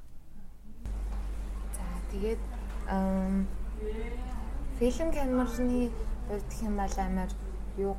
[1.75, 2.41] За тэгээд
[4.80, 5.89] Фильм камерны
[6.28, 7.30] хувьд юм бол амар
[7.78, 7.97] юу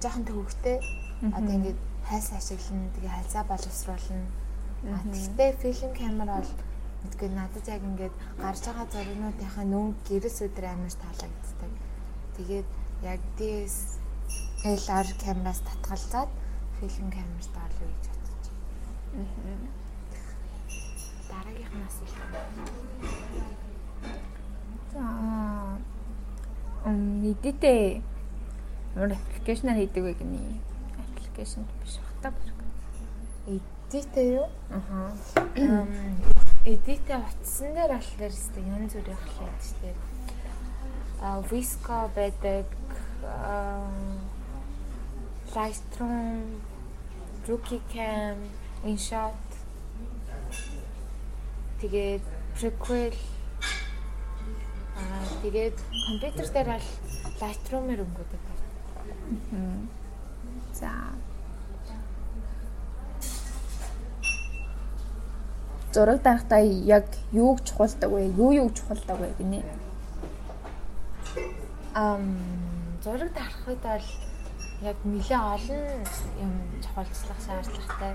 [0.00, 0.80] жоохон төвөгтэй.
[1.36, 4.26] Одоо ингээд хайс ашиглана, тэгээ хайсаа боловсруулна.
[4.86, 6.50] А тэгтээ фильм камер бол
[7.02, 11.72] мэдгүй надад яг ингээд гарч байгаа зургуудынхаа нүүн гэрээс өдр амар таалагддаг.
[12.38, 12.68] Тэгээд
[13.02, 13.98] яг DS
[14.62, 16.30] LR камераас татгалзаад
[16.78, 18.46] фильм камерт орлоо гэж бодож
[19.42, 19.70] байна.
[21.30, 22.14] Дараагийнхнаас л
[24.94, 25.04] За
[27.30, 28.02] эдитээ
[28.94, 30.62] ямар аппликейшнаар хийдэг вэ гинэ?
[31.02, 32.50] Аппликейшн биш хата бүр.
[33.88, 34.48] Эдитээ юу?
[34.68, 35.16] Аха.
[36.68, 39.96] Эдитээ утсан дээр болохоор өстэй янз бүр явах л шүү дээ.
[41.24, 42.68] А Visco байдаг
[45.56, 46.60] Lightroom,
[47.48, 48.36] Rookie Cam,
[48.84, 49.48] InShot
[51.80, 52.24] тэгээд
[52.60, 53.16] Prequel
[55.00, 56.88] аа тэгээд компьютер дээр бол
[57.40, 58.42] Lightroom-ээр өнгөдөг.
[60.76, 60.92] За.
[65.98, 68.30] Зураг дарахтаа яг юуг чухалдаг вэ?
[68.38, 69.64] Юу юуг чухалдаг вэ гинэ?
[71.92, 72.38] Ам
[73.02, 74.06] зураг дарахад бол
[74.90, 75.82] яг нэлээ олон
[76.38, 78.14] юм чухалчлах шаардлагатай.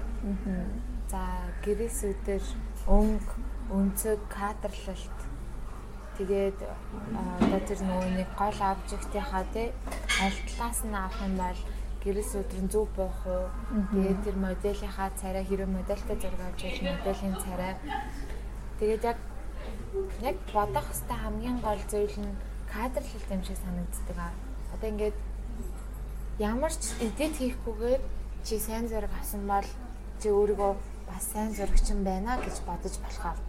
[1.12, 1.22] За
[1.66, 2.44] гэрээсүүдэр
[2.88, 3.36] өнгө,
[3.76, 5.20] өнцөг, кадрлалт
[6.16, 9.76] тэгээд одоо тэр нөгөө нэг гол обжектийнхаа тий
[10.24, 11.60] аль талаас нь авах юм бол
[12.04, 13.48] гэрээс өдрөн зөв буух уу?
[13.92, 17.74] Тэгээд тэр модельийнхаа царай хэрэв модельтэй зураг авч байж моделийн царай.
[18.80, 19.18] Тэгээд яг
[20.22, 22.38] яг бодох хэвээр хамгийн гол зүйл нь
[22.74, 24.30] кадрлалт юм шиг санагддаг а
[24.74, 25.18] одоо ингээд
[26.40, 28.02] ямар ч эдит хийхгүйгээр
[28.46, 29.68] чи сайн зураг авсан бол
[30.20, 30.74] чи өөрийгөө
[31.10, 33.40] бас сайн зурагчин байна гэж бодож болохоор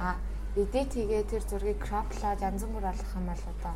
[0.00, 0.16] а
[0.56, 3.74] эдит хийгээ тэр зургийг кроплоод янз бүр болгох юм бол одоо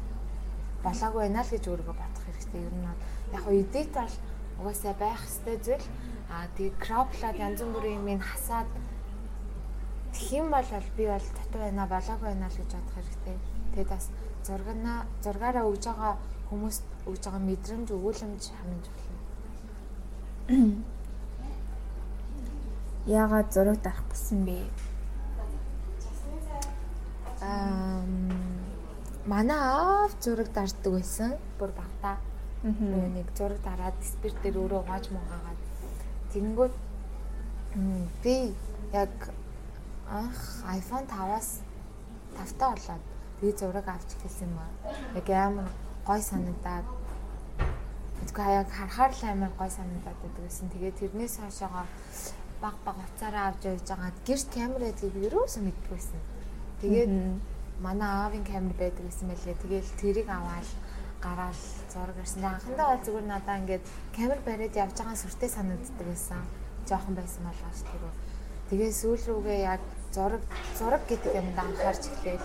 [0.85, 2.63] болоогүй байна л гэж өөрийгөө бодох хэрэгтэй.
[2.67, 2.87] Ер нь
[3.33, 4.15] яг хөө эдит бол
[4.59, 5.87] угаасаа байх ёстой зүйл.
[6.33, 8.69] А тэгээ кроплоод янз бүрийн юм хасаад
[10.13, 13.37] тэгэх юм бол би бол татуу байна болоогүй байна л гэж бодох хэрэгтэй.
[13.73, 14.07] Тэгээд бас
[14.47, 16.15] зургана зургаараа өгж байгаа
[16.49, 19.19] хүмүүст өгж байгаа мэдрэмж өгүүлэмж хамж болно.
[23.07, 24.59] Яагаад зураг дарах гэсэн бэ?
[27.43, 28.03] Аа
[29.27, 31.31] манай аав зураг дарддаг байсан.
[31.59, 32.17] Бүр багтаа.
[32.63, 35.61] Аа нэг зураг дараад спирт дээр өөрөө угааж муугаад.
[36.33, 36.75] Тэнгүүд
[38.23, 38.55] би
[38.93, 39.13] яг
[40.07, 40.39] анх
[40.79, 41.49] iPhone 5-аас
[42.39, 43.05] 5-таа болоод
[43.41, 44.71] би зураг авч эхэлсэн юм аа.
[45.19, 45.69] Яг амар
[46.07, 46.87] гой санагдаад
[48.23, 50.71] Тэгэхгүй яг харахаар л амар гой санагдаад байдаг гэсэн.
[50.71, 51.87] Тэгээд тэрнээс хойшоогоо
[52.63, 56.23] баг баг уцаараа авч явж байгаад гэрт камер байдгийг ерөөсөө мэдгүй байсан.
[56.79, 57.13] Тэгээд
[57.83, 59.59] манай аавын камер байдаг гэсэн мэлээ.
[59.59, 60.69] Тэгээд тэрийг аваад
[61.23, 61.63] гараал
[61.93, 62.45] зураг ирсэн.
[62.45, 63.85] Анхандаа бол зүгээр надаа ингээд
[64.17, 66.43] камер бариад явж байгаа сүртэй санагддаг байсан.
[66.89, 68.13] Жохон байсан болгооч тэрөө.
[68.71, 69.83] Тэгээд сүүл рүүгээ яг
[70.15, 70.43] зураг
[70.79, 72.43] зураг гэдэг юмд анхаарч эхлэв.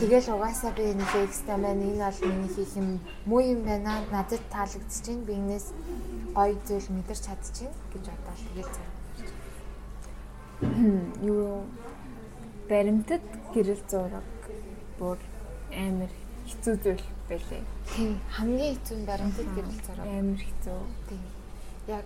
[0.00, 2.88] Тэгэл угаасаа би нэг экстра маань энэ бол миний хийх юм
[3.28, 4.00] муу юм байна.
[4.10, 5.66] Надад таалагдчих чинь би энэс
[6.34, 8.96] гоё зүйл мэдэрч чадчих гэж бодоод тэгэл зэрэг.
[11.22, 11.64] Юу
[12.68, 14.24] баримтат гэрэл зураг
[14.98, 15.18] бүр
[15.74, 16.12] амар
[16.48, 17.62] хэцүү зүйл байлээ.
[17.94, 20.80] Тийм хамгийн хэцүү нь баримтат гэрэл зураг амар хэцүү.
[21.08, 21.22] Тийм.
[21.86, 22.04] Яг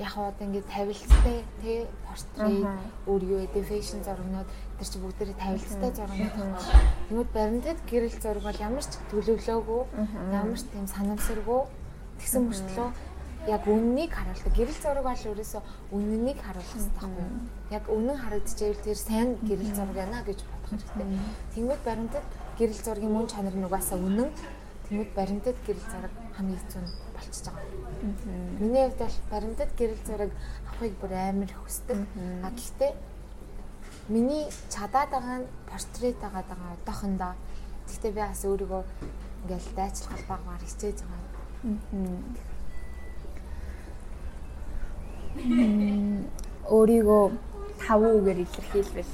[0.00, 2.64] яг одоо ингээд тавилттай тий портрет
[3.06, 4.48] өөр юу гэдэг фэшн зурагнууд
[4.78, 6.58] тэр чи бүгдээрээ тавилттай зурагнууд байна.
[7.08, 9.82] Тэгмэд баримтад гэрэл зураг бол ямар ч төлөвлөөгүй
[10.32, 11.60] ямар ч тийм санамсаргүй
[12.18, 12.88] тэгсэн мөртлөө
[13.48, 14.52] яг үннийг харуулдаг.
[14.56, 17.40] Гэрэл зураг бол ерөөсөө үннийг харуулах хэрэгтэй байхгүй юу?
[17.72, 21.06] Яг үнэн харагдчихвэл тэр сайн гэрэл зураг байна гэж бодох хэрэгтэй.
[21.54, 22.24] Тэгмэд баримтад
[22.60, 24.28] гэрэл зургийн мөн чанар нь угаасаа үнэн.
[24.84, 27.64] Тэгмэд баримтад гэрэл зураг хамгийн хэцүү нь болчихж байгаа.
[28.60, 30.30] Миний хувьд бол баримтат гэрэл зураг
[30.68, 31.98] авахыг бүр амар хүсдэг.
[32.44, 32.92] Гэхдээ
[34.12, 37.32] миний чадаад байгаа нь портрет агаад байгаа одоохондоо.
[37.88, 38.82] Гэхдээ би бас өөрийгөө
[39.40, 41.32] ингээл дайчлах багаар хичээж байгаа.
[46.68, 47.24] Өөрийгөө
[47.80, 49.12] тав үгээр илэрхийлвэл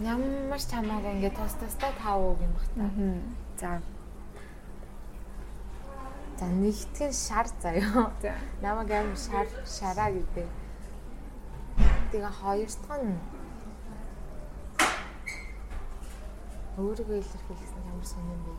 [0.00, 2.88] Ямар ч хамаагүй ингээд тас тастаа тав үг юм бах та.
[3.60, 3.82] За
[6.42, 8.10] За нэгтгэн шар заяа.
[8.62, 10.48] Намаг аим шар шараа гэдэг.
[12.10, 13.20] Тэгээ хоёр дахь нь
[16.80, 18.52] өөрийгөө илэрхийлсэн ямар сонирн бэ?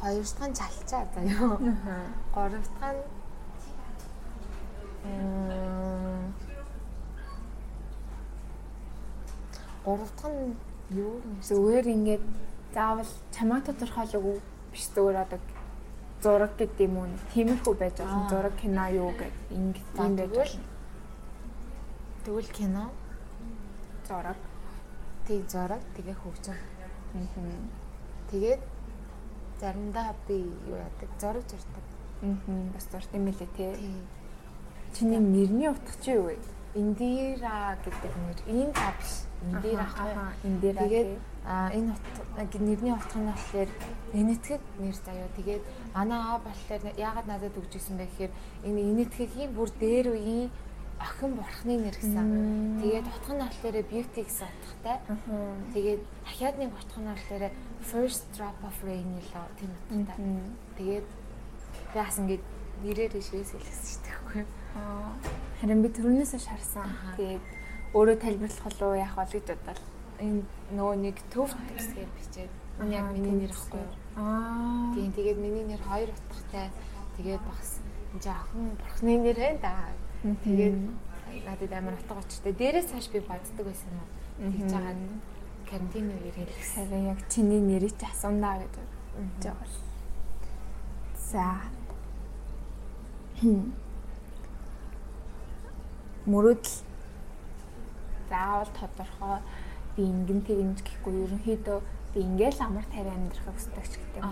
[0.00, 1.58] Хоёр дахь нь чалчаа заяа.
[2.32, 3.02] Гурав дахь нь
[9.84, 10.56] гурав дахь нь
[10.90, 12.24] юу зүгээр ингээд
[12.74, 14.36] заавал чамаа тодорхойлоогүй
[14.72, 15.40] биш зүгээр одоо
[16.22, 17.08] зураг гэдэг юм уу?
[17.32, 18.28] Тиймэрхүү байж болно.
[18.28, 19.44] Зураг кино юу гэдэг.
[19.50, 20.64] Ингэ юм байж болно.
[22.24, 22.84] тэгвэл кино?
[24.08, 24.36] Зураг.
[25.26, 25.82] Тэг зураг.
[25.96, 26.58] Тэгээ хөгжим.
[28.30, 28.62] Тэгээд
[29.60, 31.10] заримдаа би юу яадаг?
[31.18, 31.84] Зураг зурдаг.
[32.22, 32.36] Аа
[32.74, 33.96] бас зурд юм лээ тий.
[34.92, 36.38] Чиний нэрний утга чи юу вэ?
[36.74, 38.38] Индира гэдэг нэр.
[38.46, 39.24] Энэ та биш.
[39.42, 40.32] Индира хаа.
[40.44, 40.78] Индира.
[40.84, 41.96] Тэгээд а энэ
[42.60, 43.70] нэрний утга нь болохоор
[44.12, 45.28] инэтгэг нэр заяа.
[45.36, 45.62] Тэгээд
[45.94, 48.32] манай аа болохоор яагаад надад өгч ирсэн бэ гэхээр
[48.68, 50.50] энэ инэтгэгийн бүр дээр үеийн
[51.00, 52.84] охин бурхны нэр гэсэн.
[52.84, 54.96] Тэгээд утга нь болохоор beauty гэсэн утгатай.
[55.72, 57.44] Тэгээд дахиад нэг утга нь болохоор
[57.80, 60.16] first drop of rain лөө тийм утгатай.
[60.76, 61.06] Тэгээд
[61.96, 62.42] яас ингэж
[62.84, 64.44] нэрээр ишээс хэлсэн шүү дээ.
[64.76, 65.16] Аа
[65.60, 66.88] харин би түрүүнээс шарсан.
[67.16, 67.44] Тэгээд
[67.94, 69.82] өөрөө тайлбарлах болов яах бол гэж бодвол
[70.20, 70.40] энэ
[70.76, 73.94] нөгөө нэг төвт гэсгээр бичээд энэ яг миний нэр ихгүй юу?
[74.16, 74.94] Аа.
[74.94, 76.70] Тийм тэгээд миний нэр хоёр утгатай.
[77.16, 77.80] Тэгээд багс
[78.22, 79.90] жоохон бурхны нэр ээ да.
[80.22, 80.76] Тэгээд
[81.46, 82.52] надад амар утга учиртай.
[82.52, 84.08] Дээрээс цааш би боддог байсан юм.
[84.38, 84.94] Тэгж байгаа
[85.70, 87.10] карантин үеэр хэлсэн.
[87.10, 88.74] Яг чиний нэрийг ч асуунаа гэж
[89.42, 89.66] байгаа.
[91.30, 91.46] За
[96.26, 96.89] мөрөдл
[98.30, 99.38] заавал тодорхой
[99.96, 101.78] би ингэн тэгнж гэхгүй ерөнхийдөө
[102.14, 104.24] би ингээл амар тариа амьдрахыг хүсдэг ч гэдэг.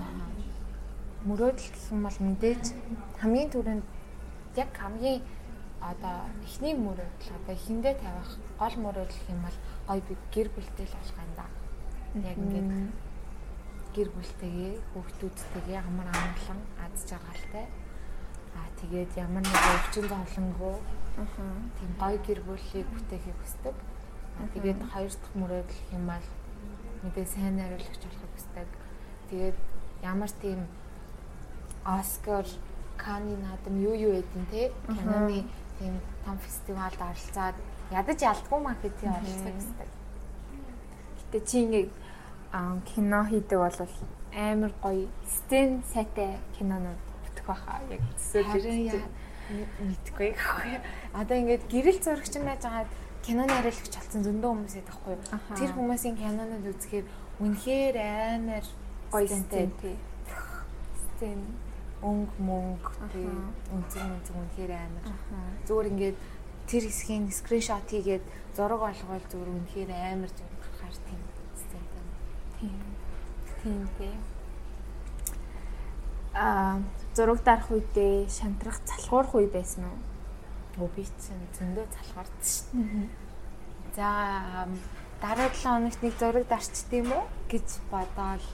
[1.28, 2.64] Мөрөөдөл юм бол мэдээж
[3.20, 3.84] хамгийн түрүүнд
[4.56, 5.20] яг хамгийн
[5.82, 9.58] одоо эхний мөрөөдөл одоо эхэндээ тавих гол мөрөөдөл юм бол
[9.90, 11.46] гой би гэр бүлтэй л болох юм да.
[12.22, 12.70] Яг ингээд
[13.94, 17.66] гэр бүлтэйгээ хүүхдүүдтэйгээ амар амгалан аз жаргалтай
[18.58, 20.76] Аа тэгээд ямар нэг өвчин зовлонгүй
[21.78, 23.76] тийм гоё гэр бүлийг бүтээхийг хүсдэг.
[24.54, 26.26] Тэгээд хоёр дахь мөрөөдөл юм бол
[27.02, 28.68] мэдээ сайн найруулагч болохыг хүсдэг.
[29.30, 29.56] Тэгээд
[30.02, 30.60] ямар тийм
[31.84, 32.46] Оскар
[32.96, 34.70] Кани наадам юу юу эдэн те?
[34.86, 35.44] Киноны
[35.78, 35.94] тийм
[36.24, 37.56] том фестивалд оролцоод
[37.90, 39.88] ядаж ялдгүй маркетинг оролцохыг хүсдэг.
[41.18, 41.90] Гэтэ чи ингээд
[42.94, 43.78] кино хийдэг бол
[44.34, 47.08] амар гоё стен сайтай кинонууд
[47.48, 48.92] баха яг төсөөлж
[49.48, 50.76] мэдгүй гэхгүй.
[51.16, 52.86] Одоо ингээд гэрэл зурагч юм байж байгаа
[53.24, 55.16] киноны хариулагч болсон зөндөө хүмүүс байдаг хгүй.
[55.56, 57.06] Тэр хүмүүсийн кинонод үзэхээр
[57.40, 58.66] үнэхээр амар
[59.12, 59.96] гоё сцен тий.
[60.96, 61.40] Сцен
[62.04, 63.28] өнг мөнг тий
[63.72, 65.04] үнцэн үнцэн үнэхээр амар.
[65.64, 66.16] Зүгээр ингээд
[66.68, 71.20] тэр хэсгийн скриншот хийгээд зураг олгоод зүгээр үнэхээр амар зураг гарахаар тийм
[71.56, 72.04] сцентэй.
[72.60, 72.80] Тийм.
[73.64, 74.14] Тийм тий.
[76.36, 76.84] Аа
[77.18, 79.98] зураг дарах үедээ шантрах залхуурах үе байсан уу?
[80.78, 83.10] Өө би чинь зөндөө залхуурд шүү дээ.
[83.98, 84.08] За
[85.18, 88.46] дараа 7 хоногт нэг зураг дарчт юм уу гэж бодоол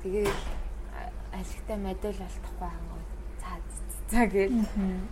[0.00, 0.40] тэгээд
[1.36, 3.04] алигтай модуль болтохгүй хангав.
[3.44, 3.52] За
[4.08, 4.52] за гээд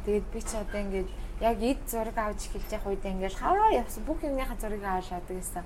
[0.09, 1.09] тэгээд би ч одоо ингээд
[1.45, 5.65] яг эд зураг авч эхэлж явах үед ингээд хаваа явсан бүх юмныхаа зургийг аваад гэсэн.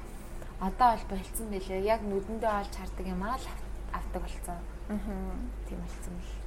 [0.58, 1.86] Одоо бол болцсон байлээ.
[1.86, 3.46] Яг нүдэндээ олж хардаг юм аа л
[3.94, 4.58] авдаг болцсон.
[4.90, 4.98] Аа.
[5.70, 6.37] Тийм болцсон бэл.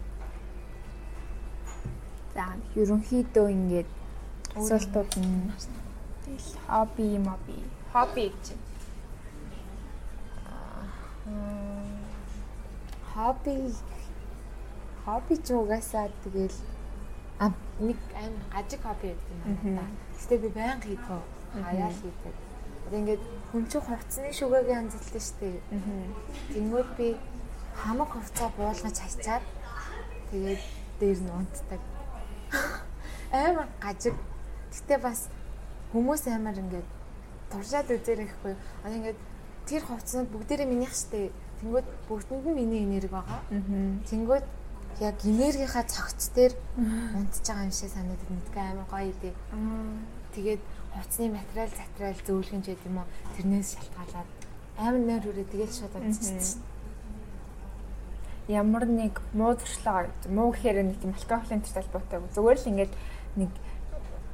[2.36, 2.46] За
[2.80, 3.90] ерөнхийдөө ингээд
[4.56, 5.52] асуултууд нь
[6.24, 7.58] тэгэл хобби моби
[7.94, 8.46] хобби гэж
[13.14, 13.56] хобби
[15.06, 16.58] хобби ч угаасаа тэгэл
[17.88, 19.84] нэг амар гажиг хобби гэдэг юм байна.
[20.20, 21.24] Гэтэ би байнга хийдэг.
[21.52, 22.36] Хаяа хийдэг.
[22.86, 25.58] Одоо ингээд хүн чинь хувцсны шүгэгийн анзэлтэй шүү дээ.
[26.54, 27.08] Тэнгүүд би
[27.76, 29.46] хамаг хувцаа буулгаж хайчаад
[30.32, 30.64] тэгээд
[31.00, 31.82] дээр нь унтдаг
[33.32, 34.16] амар гажиг.
[34.72, 35.28] Гэтэ бас
[35.92, 36.88] хүмүүс амар ингээд
[37.52, 38.54] туршаад үзээрэй гэхгүй.
[38.84, 39.20] Аа ингээд
[39.68, 41.32] тэр хувцсанд бүгдээрээ минийх штэ.
[41.64, 43.42] Тэнгүүд бүгдэнд нь миний энерги байгаа.
[44.10, 44.46] Тэнгүүд
[45.00, 46.54] яг энергийнхаа цогц дээр
[47.16, 49.32] унтж байгаа юм шиг санагдаад мэдгүй амар гоё идэ.
[50.36, 50.62] Тэгээд
[50.96, 54.30] хувцсны материал затрал зөөлгөн ч гэдэм үү тэрнээс шалтгаалаад
[54.78, 56.64] амар нойр хүрээ тэгэл шууд унтчихсан
[58.52, 62.94] ямар нэг муу туршлага муу гэхээр нэг юм алкоголын туршил талбартай зүгээр л ингээд
[63.36, 63.52] нэг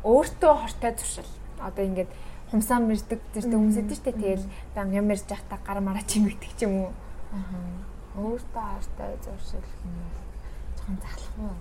[0.04, 1.32] өөртөө хортой туршил.
[1.60, 2.12] Одоо ингээд
[2.52, 4.14] хумсаа мэрдэг зэрэг хүмүүс идэв штэ.
[4.14, 6.92] Тэгэл баян юм мэрж явахдаа гар мараа чимэгдэг ч юм уу.
[7.34, 7.88] Аа
[8.18, 10.26] өөртөө хортой туршил юм бол
[10.78, 11.54] жоохон залах уу?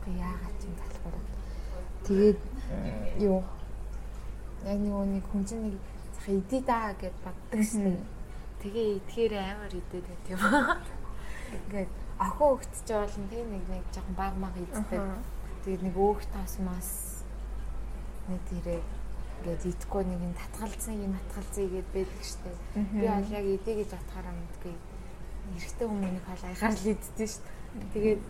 [0.00, 1.24] Үгүй яагаад ч юм залах уу
[2.04, 2.40] тэгээд
[3.20, 3.40] юу?
[4.64, 5.76] Яг нэг хүн чинь нэг
[6.16, 8.00] зах идэ даа гэд боддог шин
[8.64, 10.40] тэгээ идэхээр амар идээд байт юм
[11.68, 15.00] ингээд охин өгтөж болно тийм нэг нэг жоохон баг маг иддэг.
[15.64, 17.24] Тэгээд нэг өөх тас мас
[18.28, 18.84] нэг тэрэг
[19.40, 22.52] ингээд идэхгүй нэг юм татгалзсан юм татгалзъя гэд байдаг штэ.
[22.92, 24.74] Би бол яг идэ гэж бодохоор мэдгүй.
[25.56, 27.48] Эрэгтэй хүмүүнийг хол аягаар л иддэг штэ.
[27.96, 28.22] Тэгээд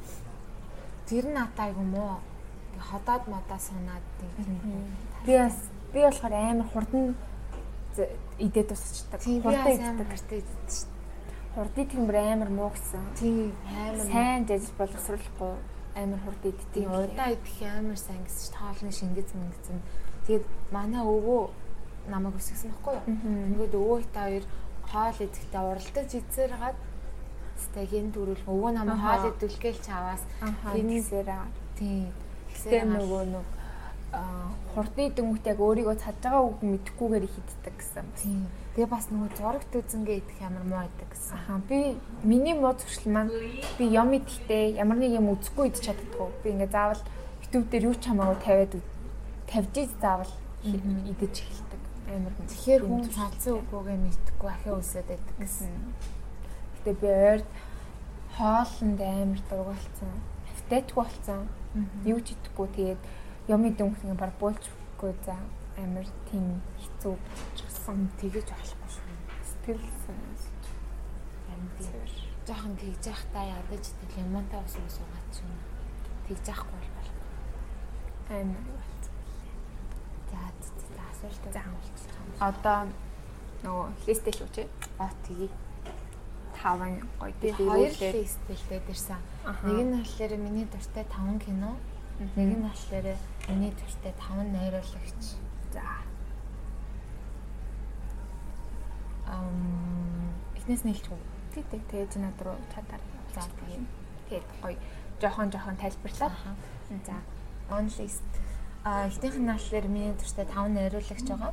[1.10, 2.22] тэр нь атаа айгу мó.
[2.78, 4.94] Ходоод модаа сунаад тийм.
[5.26, 5.58] Би бас
[5.90, 7.14] би болохоор амар хурдан
[8.38, 9.18] идээд тусчдаг.
[9.22, 10.94] Хурдан иддэг гэртээ иддэг штэ
[11.54, 13.02] хурдыг тиймэр амар муу гэсэн.
[13.14, 16.84] Тийм амар сайн ажил боловсруулахгүй амар хурд иддэг.
[16.90, 19.78] Удаа идэх амар сайн гэсэн чинь тоолны шингэц мэнгцэн
[20.24, 21.52] Тэгээд манай өвөө
[22.08, 23.04] намайг өсгсөн байхгүй юу?
[23.52, 24.44] Ингээд өвөө та хоёр
[24.88, 26.78] хоол идэхдээ уралдаж идсээр хагаад
[27.54, 30.24] Тэстэй хин төрөл өвөө намайг хоол идэвлгээл чаваас
[30.72, 31.28] хинээсээр
[31.76, 32.08] тийм.
[32.48, 33.46] Тэгсээ нөгөө нэг
[34.74, 38.06] хурдны дөнгөт яг өөрийгөө цадж байгаа үг мэдэхгүйгээр хиддэг гэсэн.
[38.74, 41.38] Тэгээ бас нөгөө зурагт үзэнгээ идэх ямар муу байдаг гэсэн.
[41.38, 41.94] Ахаа би
[42.26, 43.30] миний муу зуршил маань
[43.78, 46.28] би юм идэхдээ ямар нэг юм үзэхгүй идэж чаддгүй.
[46.42, 47.02] Би ингээ заавал
[47.46, 48.74] YouTube дээр юу ч хамаагүй тавиад
[49.46, 50.32] тавьж заавал
[50.66, 51.82] идэж эхэлдэг.
[52.10, 52.34] Амар.
[52.50, 55.70] Тэгэхээр хүн цалцсан үгүйгээ мэдхгүй ахиа үсээд байдаг гэсэн.
[56.82, 57.48] Гэтэ би ойрд
[58.34, 60.10] хоолнд амар дургуулсан.
[60.50, 61.46] Автайтгүй болсон.
[62.02, 63.02] Юу ч идэхгүй тэгээд
[63.48, 65.36] идэн хүн баг буулчихгүй за
[65.76, 68.08] амар тийм хэцүү болчихсон.
[68.20, 69.08] Тэгэж болохгүй шүү.
[69.50, 70.44] Сэтгэл санаас
[71.52, 75.52] амар тийм жоохон тэгж явах та ядаж тэгэл юмтай ус ус угаад ч юм.
[76.28, 77.10] Тэгж явахгүй бол.
[78.28, 78.84] Амар
[80.30, 80.40] За
[80.96, 81.62] за асуулт за
[82.40, 82.88] одоо
[83.62, 84.62] нөгөө листтэй шүү чи.
[84.98, 85.50] Аа тгий.
[86.56, 89.20] Таван гоё тийм хоёр листтэй л дээрсэн.
[89.64, 91.76] Нэг нь болохоор миний дуртай 5 кино.
[92.18, 95.22] Нэг нь болохоор миний дуртай 5 найруулагч.
[95.74, 95.82] За.
[99.26, 101.18] Ам эхнээс нэлчихв.
[101.54, 101.82] Тий, тий.
[101.90, 103.02] Тэгээд над руу чадаар.
[103.34, 103.86] За тэгээд
[104.30, 104.78] тэгээд гоё
[105.18, 106.32] жохон жохон тайлбарлаад.
[107.02, 107.18] За.
[107.70, 108.22] On list.
[108.84, 111.52] А эхнийх нь болохоор миний дуртай 5 найруулагч байгаа.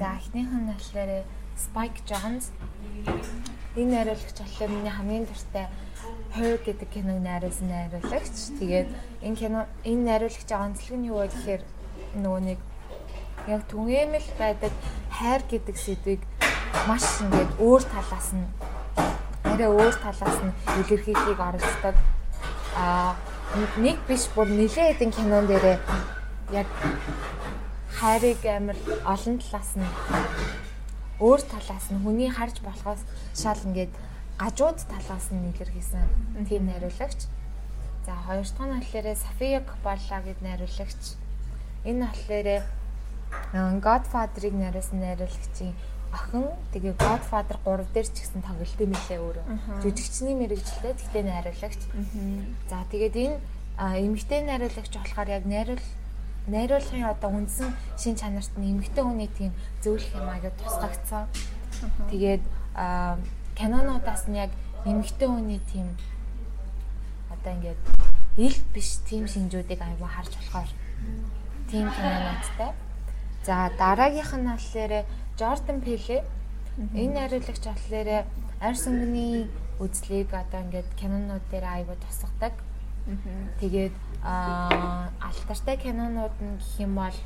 [0.00, 1.22] За эхнийх нь болохоор
[1.54, 2.50] Spike Jonze.
[3.76, 5.68] Энэ найруулагч болохоор миний хамгийн дуртай
[6.32, 8.36] Her гэдэг киног найруулсан найруулагч.
[8.58, 8.88] Тэгээд
[9.22, 11.62] энэ кино энэ найруулагч онцлог нь юу вэ гэхээр
[12.22, 12.58] нөгөө нэг
[13.46, 14.72] яг түгээмэл байдаг
[15.10, 16.22] хайр гэдэг сэдвийг
[16.88, 18.46] маш ингээд өөр талаас нь
[19.44, 21.96] арай өөр талаас нь илэрхийлгийг оролцдог.
[22.76, 23.14] Аа
[23.76, 25.78] нэг биш бүр нэлээд хэдэн кинон дээрээ
[26.56, 26.68] яг
[28.00, 29.88] хайрыг амар олон талаас нь
[31.20, 33.02] өөр талаас нь хүний харж болохоос
[33.36, 33.92] шал ингээд
[34.38, 37.26] гажууд талаас нь илэрхийлсэн тийм найруулагч.
[38.06, 41.02] За хоёр дахь нь болохоор София Коппола гэдэг найруулагч.
[41.84, 42.48] Энэ болохоор
[43.80, 45.74] Godfather-ыг найруулсан найруулагчийн
[46.12, 49.44] охин тэгээ Godfather 3 дээр ч гэсэн тоглолтын мэлээ өөрөө.
[49.80, 51.80] Жүжигчний мэрэгчлээ тэгтээ найруулагч.
[52.68, 53.36] За тэгээд энэ
[53.80, 55.84] эмэгтэй найруулагч болохоор яг найруул
[56.46, 61.24] найруулгын одоо үндсэн шин чанарт нь эмэгтэй хүний тийм зөвлөх юм аяа тусгагдсан.
[62.12, 62.44] Тэгээд
[63.62, 64.50] кинонуудаас нь яг
[64.84, 65.94] эмэгтэй хүний тийм
[67.30, 67.78] одоо ингээд
[68.42, 70.70] ил биш тийм шинжүүдийг аяа харж болохоор
[71.70, 72.70] тийм кинонуудтай.
[73.46, 74.92] За дараагийнх нь болохоор
[75.38, 76.26] Jordan Peele
[76.98, 78.26] энэ найруулагч болохоор
[78.58, 79.46] арьс өнгөний
[79.78, 82.54] үзлийг одоо ингээд кинонууд дээр аяа тусгадаг.
[83.62, 83.94] Тэгээд
[84.26, 87.18] аа алтартай кинонууд нь гэх юм бол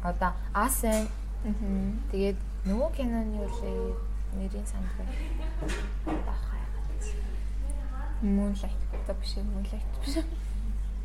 [0.00, 1.12] одоо Асен
[2.08, 5.14] тэгээд нөгөө киноны үлээ нэрийн санд байна.
[6.26, 6.64] Дахаа.
[8.22, 10.14] Moonlight одоо биш Moonlight биш.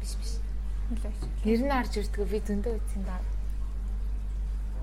[0.02, 0.32] Биш биш.
[0.90, 1.22] Moonlight.
[1.46, 3.22] Нэр нь харж ирдгүү би зөндөө үзсэн даа.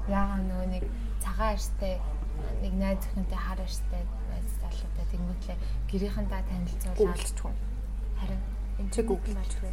[0.09, 0.85] Яага нөгөө нэг
[1.23, 1.95] цагаан арьстай
[2.63, 5.59] нэг найз охинтой хар арьстай найз залуутай тэнгуүтлээ
[5.91, 7.55] гэрийнхэнтэй танилцуулаад
[8.19, 8.43] харин
[8.79, 9.71] Энд чи Google байж вэ?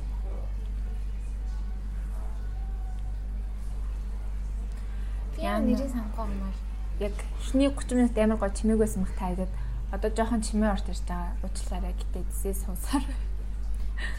[5.39, 6.59] Яа нэрийн санахгүй юм бол
[6.99, 7.15] яг
[7.47, 9.51] шний 30 минут амар гоо чимээг байсан мөх таагаад
[9.91, 11.33] одоо жоохон чимээ орж ирж байгаа.
[11.43, 13.05] Уучлаарай гэтээ дэсээ суусаар.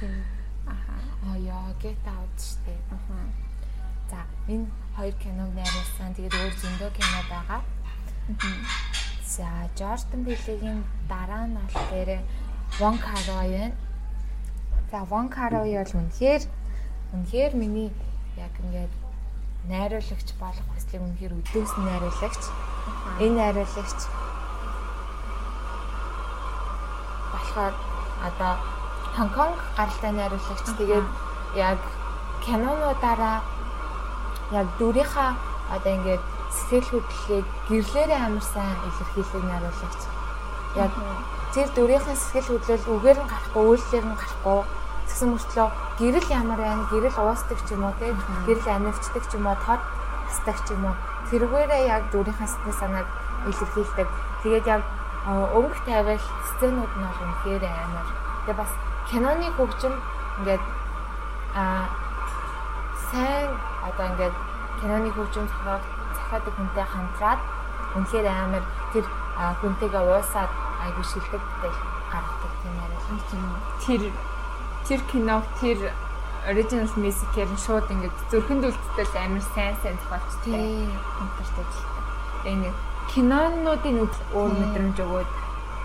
[0.00, 0.24] Тийм.
[0.66, 0.94] Аха.
[1.28, 2.74] Аа яа get out штэ.
[2.90, 3.16] Аха.
[4.10, 4.66] За энэ
[4.96, 6.14] хоёр киног найруулсан.
[6.16, 7.60] Тэгээд өөр зөндөө кино байгаа.
[9.24, 9.46] За
[9.78, 12.10] Jordan Peele-ийн дараа нь болохоор
[12.80, 13.76] Wong Kar-wai байна.
[14.90, 16.42] За Wong Kar-wai бол үнэхээр
[17.14, 17.90] үнэхээр миний
[18.36, 18.92] яг ингээд
[19.68, 22.42] найруулагч болох хүслийг үнэхээр өдөөсөн найруулагч.
[23.20, 24.00] Энэ найруулагч
[27.32, 27.74] болохоор
[28.28, 28.52] одоо
[29.16, 30.66] Хонконг гаралтай найруулагч.
[30.78, 31.06] Тэгээд
[31.56, 31.80] яг
[32.44, 33.42] кинонуудаараа
[34.52, 35.36] яг дүрийнхаа
[35.74, 40.02] одоо ингээд сэтгэл хөдлөлийг гэрлээрээ амар сайн илэрхийлэх найруулагч.
[40.78, 40.92] Яг
[41.54, 44.60] тэр дүрийнхээ сэтгэл хөдлөл үгээр нь гарахгүй, үйлсээр нь гарахгүй
[45.10, 46.86] тэгсэн мөртлөө гэрэл ямар байна?
[46.86, 48.14] Гэрэл уусдаг ч юм уу тийм
[48.46, 49.82] гэрэл анивчдаг ч юм уу тод
[50.30, 50.94] хасдаг ч юм уу
[51.30, 53.08] тэргээрээ яг дүрийнхээ сэтгэл санааг
[53.50, 54.08] илэрхийлдэг.
[54.42, 54.82] Тэгээд яг
[55.26, 56.22] өнгө тавил
[56.54, 58.08] сценууд нь бол үнэхээр амар.
[58.46, 58.72] Тэгээ бас
[59.10, 59.94] киноны хөгжим
[60.40, 60.64] ингээд
[61.54, 61.90] а
[63.10, 63.50] сайн
[63.82, 64.36] одоо ингээд
[64.80, 65.82] киноны хөгжим зохиог
[66.16, 67.40] захиадаг хүнтэй хамтраад
[67.98, 69.06] үнэхээр амар тэр
[69.60, 70.50] хүнтэйгээ уусаад
[70.86, 71.78] айгу шилдэг тэл
[72.10, 73.00] гаргадаг тийм яриа.
[73.82, 74.02] Тэр
[74.88, 75.78] тэр киног тэр
[76.48, 80.88] original music-ээр шууд ингээд зүрхэнд үлдтэл амар сайн сайн зохиолч тийм
[81.20, 82.04] интертэй жилтэй.
[82.40, 82.78] Тэгээ ингээд
[83.12, 83.96] кинонуудын
[84.32, 85.30] өөр мэдрэмж өгөөд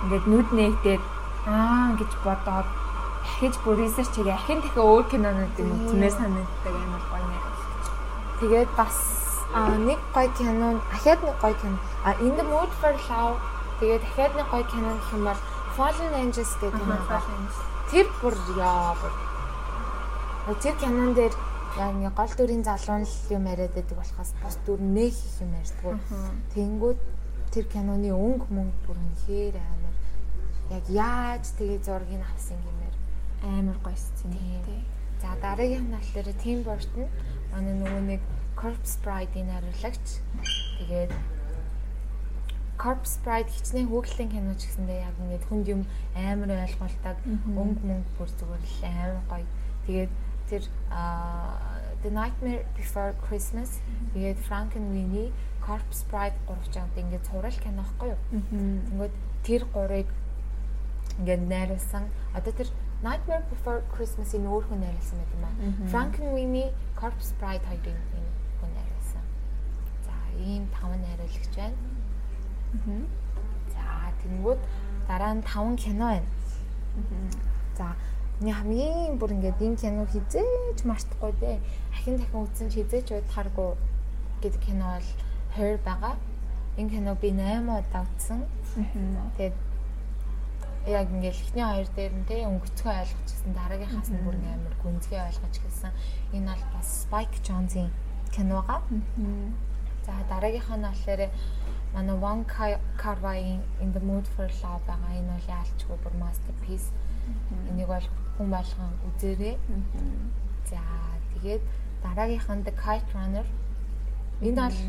[0.03, 1.03] ингээд нүд нээгдээд
[1.51, 2.67] аа гэж бодоод
[3.25, 7.43] дахиж бүр research хийгээ ахин дахин өөр кинонуудын үзмээр санагддаг амар гоё нэр.
[8.39, 8.97] Тэгээд бас
[9.87, 11.77] нэг гоё кино, ахаад нэг гоё кино.
[12.05, 13.39] А In the Mood for Love
[13.79, 15.41] тэгээд дахиад нэг гоё кино гэх юм бол
[15.75, 17.74] Fallen Angels гэдэг кино байна.
[17.91, 19.13] Тэр бүр яа бүр.
[20.61, 21.33] Тэр кинон дээр
[21.77, 25.51] яг ингээ гол дүрийн залуун л юм яриад байдаг болохоос бус дүр нэг их юм
[25.59, 25.95] ярьдгүй.
[26.55, 26.99] Тэнгүүд
[27.53, 29.95] тэр киноны өнгө мөнгө бүр үнэхээр амар
[30.71, 32.95] яг яаж тэгээ зургийг авсан гэмээр
[33.43, 34.81] амар гоё сцентэй.
[35.21, 37.07] За дараагийн наал дээр Tim Burton
[37.51, 38.21] манай нөгөө нэг
[38.55, 40.23] Corpse Bride-ийн хариулагч.
[40.79, 41.11] Тэгээд
[42.77, 45.81] Corpse Bride хичнээн хүүхлийн кино ч гэсэндээ яг ингээд хүнд юм
[46.15, 49.47] амар ойлголдог өнгө мөнгө бүр зүгээр л амар гоё.
[49.87, 50.11] Тэгээд
[50.49, 50.63] тэр
[52.03, 53.79] The Nightmare Before Christmas
[54.13, 55.31] тэгээд Frankenweenie
[55.65, 58.19] Corpse Bride гурав чамд ингээд цуврал кино байхгүй юу?
[58.91, 59.13] Тэнгүүд
[59.47, 60.09] тэр гурыг
[61.23, 62.11] ингээд найруулсан.
[62.35, 62.69] Одоо тэр
[63.01, 65.55] Nightmare Before Christmas-ийн өөрхөн найруулсан байт юм аа.
[65.89, 66.69] Frankenweenie
[66.99, 67.97] Corpse Bride хоёрын
[68.59, 69.23] хүн найруулсан.
[70.05, 71.77] За, ийм таван найруулагч байна.
[73.73, 73.85] За
[74.21, 74.59] тэнгүүд
[75.07, 76.29] дараа нь 5 кино байна.
[77.77, 77.95] За
[78.35, 81.57] Миний хамгийн бүр ингээд энэ кино хизээч мартахгүй дээ.
[81.95, 83.79] Ахин дахин үзсэн ч хизээч удахааргүй
[84.43, 85.09] гэдэг кино бол
[85.55, 86.19] Her байгаа.
[86.75, 88.43] Энэ кино би 8 удаа үзсэн.
[89.39, 89.55] Тэгээд
[90.91, 95.55] яг ингээд ихний хоёр дээр нь те өнгөцгөө ойлгочихсон дараагийнхаас нь бүр амар гүнзгий ойлгож
[95.55, 95.91] гэлсэн.
[96.35, 97.91] Энэ бол бас Spike Jonze-ийн
[98.35, 98.83] киногаа.
[100.05, 101.21] За дараагийнхаа нь болохоор
[101.93, 102.43] манай One
[103.01, 105.17] Carvine in the Mood for Love байгаа.
[105.17, 106.89] Энэ бол яалчгүй бүр masterpiece.
[107.69, 109.57] Энийг бол хүн болгон үзээрэй.
[110.69, 110.81] За
[111.33, 111.63] тэгээд
[112.03, 113.47] дараагийнх нь The Kite Runner.
[114.41, 114.79] Энэ бол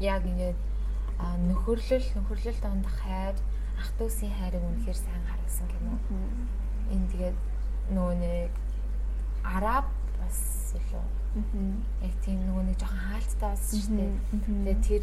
[0.00, 0.58] яг ингээд
[1.48, 3.34] нөхөрлөл нөхөрлөл донд хайр
[3.80, 5.94] ах トゥ усын хайрыг үнэхээр сайн харуулсан кино.
[6.92, 7.36] Энэ тэгээд
[7.94, 8.50] нөгөө нэг
[9.44, 9.86] араб
[10.20, 11.23] бас илүү.
[11.34, 14.12] Яг тийм нөгөө нэг жоохон хаалттай болсон шүү дээ.
[14.54, 15.02] Тэгээд тэр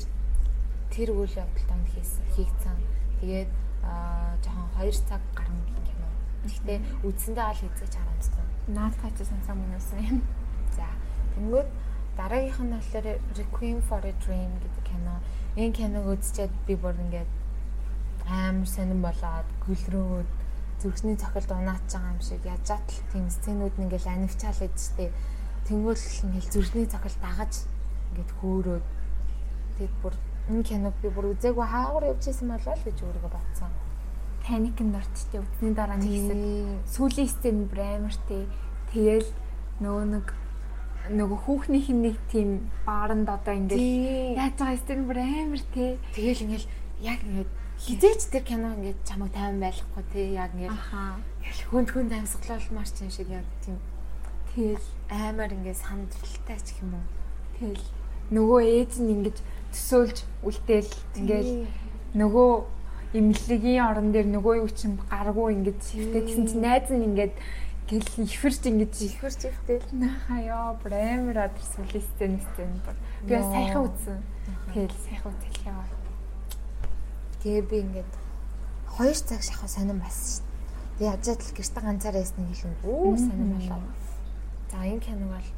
[0.92, 2.78] тэр үйл явдал донд хийсэн хийгдсэн.
[3.20, 3.52] Тэгээд
[3.84, 6.16] аа жоохон 2 цаг гарна гэх юм уу.
[6.48, 8.46] Гэхдээ үдсэндээ аль хэзээ харамсдаг.
[8.72, 10.20] Наад тач сансаа мөнөөсөн юм.
[10.72, 10.88] За
[11.36, 11.70] тэнгүүд
[12.16, 15.16] дараагийнх нь болохоор Requiem for a Dream гэдэг кино.
[15.56, 17.32] Энэ киног үзчихэд би бүр ингээд
[18.28, 20.30] амар сонирн болоод гүлрөөд
[20.82, 25.12] зүрхний цохилд унааж байгаа юм шиг яаж атал тийм сценүүд нь ингээл анивчаал идэж штэ.
[25.68, 27.54] Тэнгүүл ингээл зүрхний цохилд дагаж
[28.12, 28.86] ингээд хөөрөөд
[29.78, 30.16] тэгэд бүр
[30.50, 33.72] энэ киног би бүр үзээгүй хаагур явж исэн болоо л гэж өөрийгөө бодсон.
[34.42, 36.42] Паникнд орчтой үтний дараа нэг хэсэг
[36.90, 38.44] сүүлийн сцен бүр амар тий.
[38.92, 39.30] Тэгэл
[39.80, 40.28] нөгөө нэг
[41.14, 45.98] нөгөө хүүхнийх нэг тийм бааранд одоо ингээд яаж байгаа сцен бүр амар тий.
[46.14, 46.68] Тэгэл ингээл
[47.02, 47.52] яг ингээд
[47.82, 50.78] хизээч тэр кино ингээд чамайг тайван байлгахгүй тий яг ингээд
[51.74, 53.82] хүнд хүнд амьсгалуулмаар ч юм шиг яг тийм
[54.54, 57.06] тэгэл амар ингээд сандралтай ч юм уу.
[57.60, 57.88] Тэгэл.
[58.32, 59.40] Нөгөө ээж нь ингээд
[59.76, 61.52] төсөөлж үлдээл ингээл
[62.16, 62.52] нөгөө
[63.20, 67.36] имлэгийн орон дээр нөгөө юу чинь гаргүй ингээд шивтэй гэсэн чинь найз нь ингээд
[67.92, 72.98] гэл ихвэрч ингээд ихвэрч ихтэл нааха ёо бремер адэр сүлээстэй нэстэй бүр
[73.28, 74.20] би сайхан үзсэн
[74.72, 75.84] тэгэл сайхан үзэл яа
[77.44, 78.12] тэгээ би ингээд
[78.96, 80.48] хоёр цаг шахах сонирн бас шүү
[81.00, 83.84] дээ яаж л гэрте ганцаараа ясны хэлэн үү сонирн болоо
[84.72, 85.50] за энэ киног бол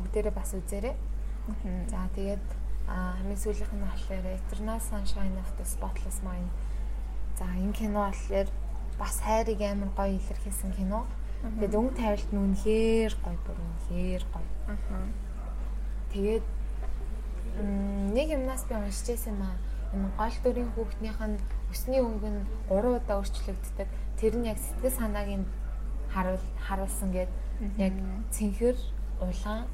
[0.00, 0.96] бүгдээрээ бас үзээрэй
[1.92, 2.44] за тэгээд
[2.88, 6.48] хамгийн сүүлийнх нь болохоор Eternal Sunshine of the Spotless Mind.
[7.38, 8.48] За энэ кино болохоор
[8.98, 11.04] бас хайрыг амар гоё илэрхийлсэн кино.
[11.60, 14.48] Тэгээд өнгө тайвалт нь үнэхээр гоё бүр үнэхээр гоё.
[16.12, 16.44] Тэгээд
[18.16, 19.56] нэг юмнаас би уншижсэн юм аа.
[19.92, 21.36] Энэ гол дүрийн хүүхднийх нь
[21.70, 22.40] өсний өнгө нь
[22.72, 23.88] 3 удаа өөрчлөгддөг.
[24.16, 25.46] Тэр нь яг сэтгэл санааг нь
[26.10, 27.30] харуул харуулсан гээд
[27.78, 27.94] яг
[28.30, 28.76] цэнхэр
[29.20, 29.64] улаан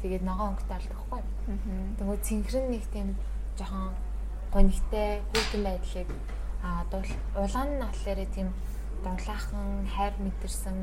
[0.00, 1.20] Тэгээд ногоон өнгөтэй алдахгүй.
[2.00, 3.20] Тэгвэл цэнхэр нэг тийм
[3.60, 3.92] жоохон
[4.48, 6.08] гонигтай хүүхэн байдлыг
[6.64, 6.88] аа
[7.36, 8.48] улаан нь болохоор тийм
[9.04, 10.78] дулаахан хайр мэдэрсэн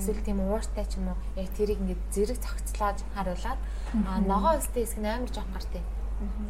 [0.00, 3.60] эсвэл тийм ууртай ч юм уу яг тэрийг ингээд зэрэг цогцлоож харуулад
[4.08, 5.84] аа ногоон өстэй хэсэг нь амар жоох гартай.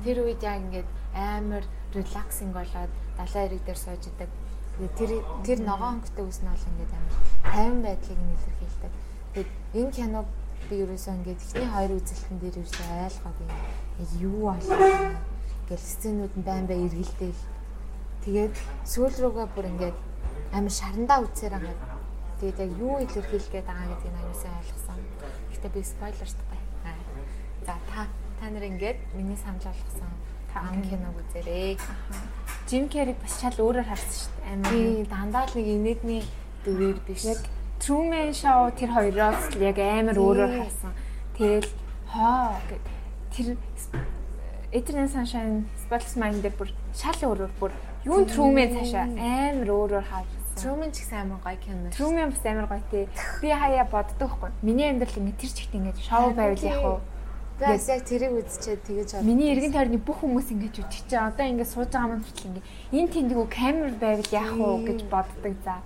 [0.07, 4.31] Тэр үед яг ингээд амар релаксинг болоод далайн ирэг дээр сууж идэг.
[4.95, 5.11] Тэр
[5.43, 8.95] тэр ногоон өнгөтэй үс нь бол ингээд амар тайван байдлыг нь илэрхийлдэг.
[9.35, 10.27] Тэгээд энэ киног
[10.71, 13.49] би ерөөсөө ингээд ихний хоёр үзэлтэн дээр ерөөсөө ойлгоогүй.
[14.23, 14.81] Юу болов
[15.67, 17.43] гэл сценүүд нь байн бай эргэлдээл.
[18.23, 18.55] Тэгээд
[18.87, 19.97] сүүл рүүгээ бүр ингээд
[20.55, 21.99] амар шарандаа үцээр байгаа.
[22.39, 25.01] тэгээд яг юу илэрхийлэх гээд байгаа гэдгийг аюулсан ойлгосон.
[25.51, 26.61] Гэхдээ би спойлерт бай.
[27.67, 28.07] За та
[28.39, 30.13] та нар ингээд миний санал болгосон
[30.55, 31.75] ан киног үзээрэй.
[32.71, 34.53] Жим Керриг бас шал өөрөөр харсан шүү дээ.
[34.55, 35.07] Амар.
[35.11, 36.23] Дандаа л нэг инээдний
[36.63, 37.27] дүрээр биш.
[37.27, 37.43] Яг
[37.85, 40.97] Truman Show тэр хоёроос л яг амар өөрөөр харсан.
[41.37, 41.69] Тэгэл
[42.09, 42.85] хоо гэд
[43.29, 43.47] тэр
[44.73, 47.77] Eternal Sunshine Spotless Mind дээр бүр шал өөрөөр бүр
[48.09, 50.57] юун Truman цаашаа амар өөрөөр харсан.
[50.57, 51.93] Truman ч гэсэн амар гоё кино.
[51.93, 53.05] Truman бас амар гоё тий.
[53.45, 54.51] Би хаяа боддог хгүй.
[54.65, 57.01] Миний амьдрал ингэ тэр чигт ингэ шоу байвал яг уу
[57.55, 59.29] Тэгээс яг тэрийг үзчихээд тэгэж бод.
[59.29, 62.63] Миний эргэн тойрны бүх хүмүүс ингэж үтчих чинь одоо ингэ сууж байгаа маань хүртэл ингэ
[62.97, 65.79] энэ тэндгүү камер байвал яах вэ гэж боддог за.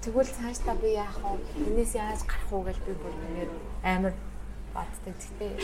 [0.00, 1.36] Тэгвэл цаашдаа би яах вэ?
[1.60, 3.44] Энээс яаж гарах уу гэж би бүр ингэ
[3.84, 4.16] амар
[4.72, 5.12] боддог.
[5.12, 5.60] Гэтэ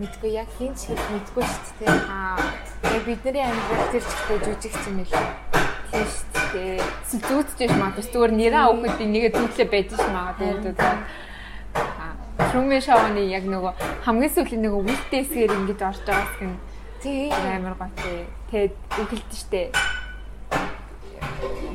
[0.00, 1.92] мэдгүй яг хин ч хэд мэдгүй шүү дээ.
[2.08, 2.40] Аа
[2.88, 5.12] яг бидний амьдрал тэр чигтээ жүжиг юм л.
[5.92, 6.80] Тийм шүү дээ.
[7.28, 10.72] Зүүцэж магадгүй зүгээр нэрээ авахд нэгэ зүтлээ байж ш магадгүй.
[12.48, 13.72] Truman Show-ны яг нөгөө
[14.08, 16.56] хамгийн сүүлийн нөгөө үлдээ эсгээр ингэж орж байгаас гэн
[17.04, 18.24] тий амар готой.
[18.48, 19.97] Тэгээд үгэлдэж штэ.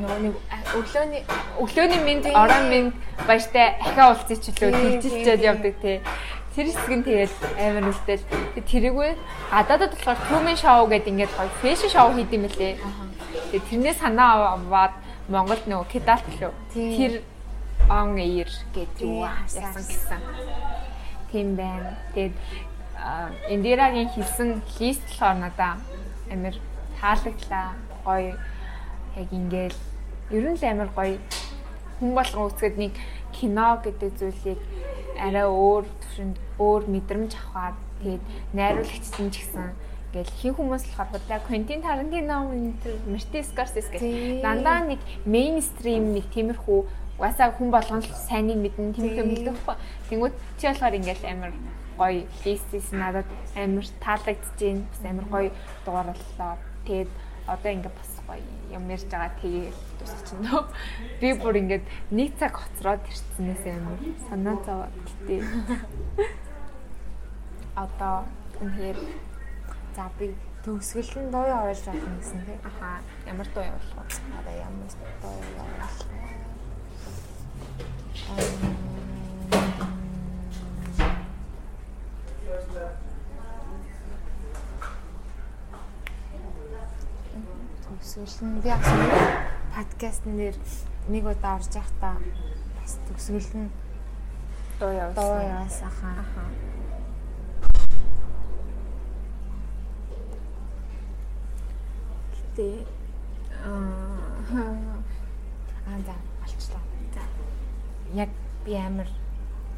[0.04, 0.36] Нөгөө нэг
[0.76, 1.22] өглөөний
[1.64, 2.90] өглөөний минь орон минь
[3.24, 6.04] баяртай ахиа уулзчих чөлөө тэлжилчээд явдаг тий.
[6.52, 8.28] Тэр хэсэг нь тэгээд амар үлдээл.
[8.68, 9.12] Тэрийгөө
[9.48, 12.76] гадаадад болохоор Truman Show гэдэг ингээд гоё фэшн шоу хийд юм лээ.
[13.56, 14.94] Тэгээд тэрнээ санаа аваад
[15.32, 16.52] Монголд нөгөө Кедалт лөө.
[16.76, 17.24] Тэр
[17.88, 20.20] on air гэдэг юу яасан гэсэн.
[21.32, 21.96] Тийм байна.
[22.12, 22.36] Тэгээд
[23.50, 25.80] Индирагийн хэлсэн лист болохоор надаа
[26.28, 26.60] амир
[27.00, 27.72] таалагдлаа.
[28.04, 28.36] Гоё
[29.16, 29.80] яг ингээл
[30.32, 31.18] ер нь л амир гоё
[32.00, 32.94] хүн болгон үзэхэд нэг
[33.34, 34.62] кино гэдэг зүйлийг
[35.20, 39.74] арай өөр төвшөнд өөр мэдрэмж авахад тэгээд найруулагчсан ч гэсэн
[40.14, 42.38] ингээл хин хүмүүс болохоор бодлоо Quentin Tarantino
[43.10, 44.06] Martin Scorsese гэх
[44.46, 46.80] дандаа нэг мейнстрим нэг тиймэрхүү
[47.18, 49.76] угаасаа хүн болгон л сайныг мэднэ тэмдэг мэдээхгүй.
[50.10, 51.54] Тэнгүүд чи болохоор ингээл амар
[51.98, 53.26] гоё листис надад
[53.58, 55.50] амар таалагдчихээн бас амар гоё
[55.86, 56.58] дугаар боллоо.
[56.86, 57.10] Тэгээд
[57.50, 60.66] одоо ингээд бас гоё юм ярьж байгаа тэгээд дуусчихнө.
[61.22, 65.42] Би бүр ингээд нэг цаг хоцроод ирчихснээс амар санаа зовоод гэтээ.
[67.78, 68.26] Одоо
[68.62, 68.98] үнээр
[69.96, 70.34] за би
[70.66, 72.60] төгсгөл нь дуу явуулж байна гэсэн тийм.
[72.66, 72.90] Аха
[73.30, 74.04] ямар дуу явуулах вэ?
[74.42, 75.96] Одоо ямар дуу явуулах
[88.04, 88.84] Төгсгөл нь би бас
[89.72, 90.58] подкастн дээр
[91.08, 92.20] нэг удаа орж явахдаа
[92.76, 93.72] бас төгсгөл нь
[94.76, 95.24] дуу явуулсан.
[95.24, 96.52] Дуу явуулсан хаа.
[102.36, 102.68] Гэтэ
[103.64, 104.20] аа
[105.88, 106.16] аа за
[108.20, 108.30] яг
[108.66, 109.08] би амар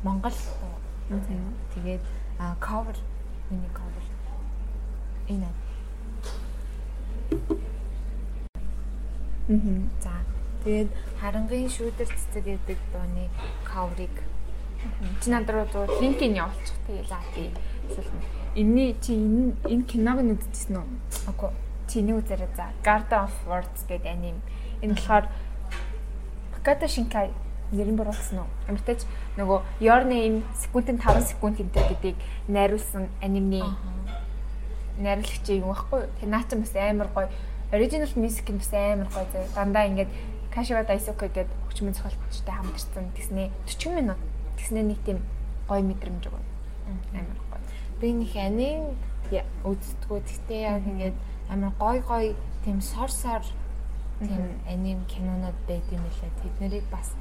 [0.01, 0.37] Монгол
[1.77, 2.01] тэгээд
[2.57, 2.97] cover
[3.51, 4.05] миний cover.
[5.29, 5.45] Энэ
[9.47, 9.89] Мм.
[10.01, 10.11] За.
[10.63, 10.89] Тэгээд
[11.21, 13.29] харангийн шүүдэр цэцэг гэдэг дууны
[13.61, 14.15] cover-ыг
[15.21, 16.77] чи над руу зур линкийг явуулчих.
[16.87, 17.51] Тэгээд за тий.
[18.55, 20.87] Энийний чи энэ энэ киног нь үзчихсэн үү?
[21.29, 21.51] Агүй.
[21.87, 22.73] Чи энийг үзээрэй за.
[22.83, 24.41] Garden of Words гэдэг аним.
[24.81, 25.25] Энэ болохоор
[26.53, 27.29] Bakata Shinkai
[27.71, 28.49] нэрийн буруулсан уу?
[28.69, 29.05] Амтаж
[29.37, 32.17] нөгөө Your Name секундэд 5 секунд энтэй гэдгийг
[32.47, 33.61] найруулсан анимны
[34.97, 36.07] найруулагч юм баггүй.
[36.21, 37.29] Тэгээ наа чи бас амар гоё.
[37.75, 39.51] Original music нь бас амар гоё зөө.
[39.55, 40.11] Дандаа ингээд
[40.55, 44.19] Kashiwa Daisuke гэдэг хөгжмөн зохиолчтой хамтарсан тэгснээ 40 минут.
[44.55, 45.19] Тэгснээ нэг тийм
[45.67, 46.47] гоё мэдрэмж өгнө.
[47.11, 47.59] Амар гоё.
[47.99, 48.95] Би нэг аним
[49.67, 50.19] үздэггүй.
[50.23, 51.17] Тэгтээ яг ингээд
[51.51, 52.31] амар гоё гоё
[52.63, 53.43] тийм сор сор
[54.23, 56.31] тийм аним кинонууд байд юм лээ.
[56.39, 57.11] Тэднийг бас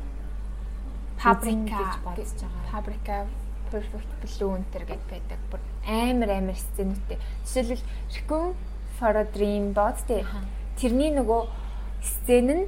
[1.18, 2.62] Paprika гэж бодож байгаа.
[2.70, 3.16] Paprika
[3.72, 5.40] Perfect Blue өнтер гэж байдаг.
[5.50, 7.18] Бүр амар амар сценүүтэй.
[7.42, 7.82] Жишээлбэл
[8.14, 8.54] Requiem
[8.98, 10.24] for a Dream бод тэ.
[10.78, 11.42] Тэрний нөгөө
[12.02, 12.64] сцен нь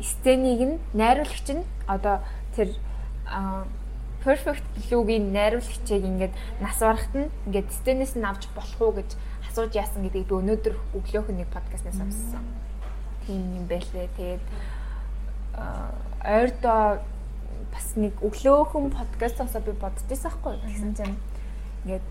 [0.00, 2.20] сценийг нь найруулагч нь одоо
[2.56, 2.74] тэр
[4.24, 9.16] Perfect Blue-гийн найруулагчийг ингээд нас барахт нь ингээд сценээс нь авч болох уу гэж
[9.48, 12.44] асууж яасан гэдгийг би өнөөдөр өглөөх нэг подкастнаас сонссон.
[13.24, 14.08] Тийм юм байлээ.
[14.16, 14.44] Тэгээд
[16.20, 17.00] ойрдоо
[17.72, 20.54] бас нэг өглөөхөн подкаст сонсоо би бодож байсан хгүй.
[20.68, 21.16] Тэгсэн чинь
[21.84, 22.04] ингээд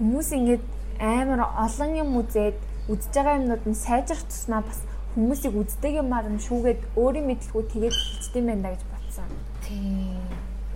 [0.00, 0.64] хүмүүс ингээд
[1.00, 2.56] амар олон юм үзээд
[2.88, 4.80] үзэж байгаа юмнууд нь сайжрах туснаа бас
[5.14, 9.28] хүмүүсийг үздэг юмар нь шүүгээд өөрийн мэдлгүй тэгээд хэлцдэм байх да гэж бодсон.
[9.64, 10.24] Тийм.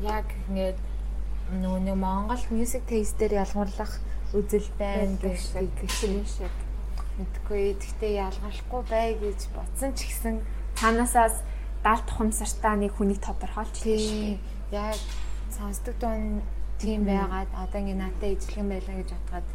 [0.05, 0.79] Яг ингээд
[1.63, 3.93] нөгөө нэг Монгол music taste дээр ялгуурлах
[4.33, 6.55] үзэл байна гэж гişин шиг
[7.17, 7.77] мэдгүй.
[7.77, 10.41] Гэхдээ ялгархгүй бай гэж бодсон ч гэсэн
[10.81, 11.45] цаанаасаас
[11.85, 14.41] даалт ухамсартай нэг хүнийг тодорхойлж тийм
[14.73, 14.97] яг
[15.53, 16.41] сонсдог дуун
[16.81, 19.47] тийм байгаад одоо ингэ надад ижлэгэн байлаа гэж бодоход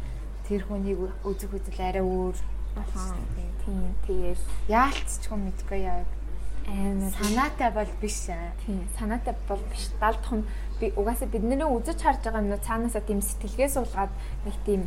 [0.48, 2.36] тэр хүнийг үзэх үзэл арай өөр
[2.80, 3.16] ахаа
[3.64, 6.08] тийм тэгэл яалтч юм мэдгүй яг
[6.68, 8.52] амар санаатай бол биш аа.
[8.64, 9.88] Тийм санаатай бол биш.
[10.00, 10.44] Даалдах нь
[10.80, 14.12] би угаасаа бидний үзэж харж байгаа юм цаанаасаа тийм сэтгэлгээ суулгаад
[14.44, 14.82] нэг тийм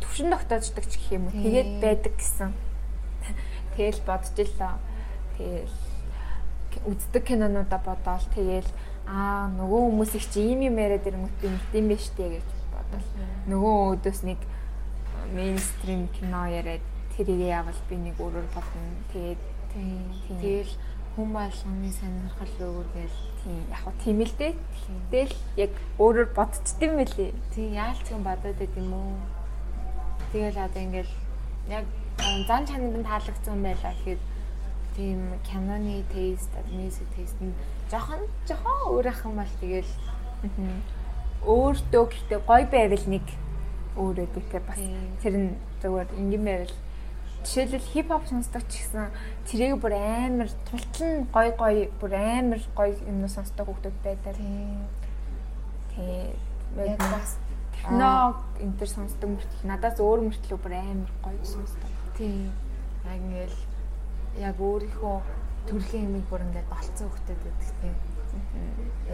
[0.00, 1.34] төвшин тогтоождаг ч гэх юм уу.
[1.34, 2.50] Тэгээд байдаг гэсэн.
[3.74, 4.78] Тэгэл бодож илаа.
[5.36, 5.74] Тэгэл
[6.86, 8.70] үздэг кинонуудаа бодоол тэгэл
[9.06, 12.57] аа нөгөө хүмүүс их чи ийм юм яриад ирэнгүүт юм биш үү гэж.
[13.48, 14.40] Нөгөө өдөөс нэг
[15.34, 16.84] мейнстрим кино яриад
[17.16, 18.82] тэрийг явал би нэг өөрөөр бодно.
[19.12, 20.72] Тэгээд Тэгэл
[21.14, 24.54] хүн болгоны сонирхол өөр гээл тийм яг хөө тийм л дээ.
[25.10, 27.30] Тэгэл яг өөрөөр бодчихдээ юм билий.
[27.52, 29.18] Тийм яалч юм бодоод байт юм уу?
[30.32, 31.12] Тэгэл одоо ингээл
[31.68, 31.84] яг
[32.48, 34.22] зан чанарт таалагдсан байлаа гэхэд
[34.96, 37.54] тийм киноны тест, music тест нь
[37.90, 39.92] жохон жохон өөрөөх юм бол тэгэл
[41.46, 43.26] өөртөө гэхдээ гоё байвал нэг
[43.98, 44.82] өөрөө дүүтэй бас
[45.22, 45.50] тэр нь
[45.82, 46.74] зөвөр ингэм байвал
[47.44, 49.10] жишээлбэл хип хоп сонсдог ч гэсэн
[49.46, 54.36] тэрийг бүр амар тултал нь гой гой бүр амар гой юм сонсдог хүмүүс байдаг.
[55.94, 56.34] Тэгээ
[56.76, 57.38] яг бас
[57.72, 61.90] техно энтер сонсдог мөртлөө надаас өөр мөртлөө бүр амар гой сонсдог.
[62.18, 62.50] Тийм.
[63.06, 63.58] Яг ингээл
[64.42, 65.16] яг өөрийнхөө
[65.70, 67.94] төрлийн юмыг бүр ингээд болцсон хөлтөд байдаг тийм.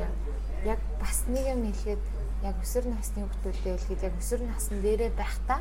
[0.00, 0.12] Яг
[0.64, 2.02] яг бас нэг юм хэлэхэд
[2.44, 5.60] яг өсвөр насны хүмүүстэй хэлэхэд яг өсвөр насны дээрээ байхдаа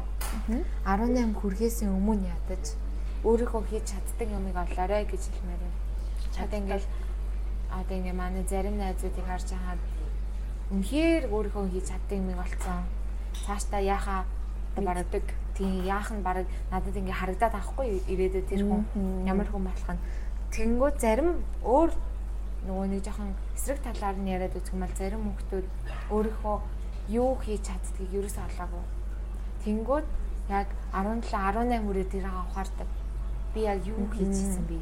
[0.83, 2.75] 18 хүрхээс өмнө ядаж
[3.23, 5.75] өөрийнхөө хийж чаддаг юмыг олоорой гэж хэлмээр юм.
[6.35, 6.87] Чад ингээл
[7.71, 9.81] одоо ингээ манай зарим найзуудыг харж хаад
[10.75, 12.83] үнэхээр өөрийнхөө хийж чаддаг юмыг олцсон.
[13.47, 14.27] Цаашдаа яхаа
[14.75, 15.23] барагдаг.
[15.55, 16.47] Тийм яах нь бараг?
[16.71, 18.83] Надад ингээ харагдаад авахгүй ирээдүйд тэр хүн.
[19.23, 20.03] Ямар хүн болох нь.
[20.51, 21.95] Тэнгууд зарим өөр
[22.67, 25.45] нөгөө нэг жоохон эсрэг талаар нь яриад үзэх юм бол зарим хүмүүс
[26.11, 26.57] өөрийнхөө
[27.11, 28.83] юу хийж чаддгийг ерөөсөө олоогүй.
[29.63, 30.05] Тэнгүүд
[30.49, 32.89] яг 17 18 хүрээ тэр хаан ухаардаг.
[33.53, 34.79] Би яг юу хийчихсэн бэ?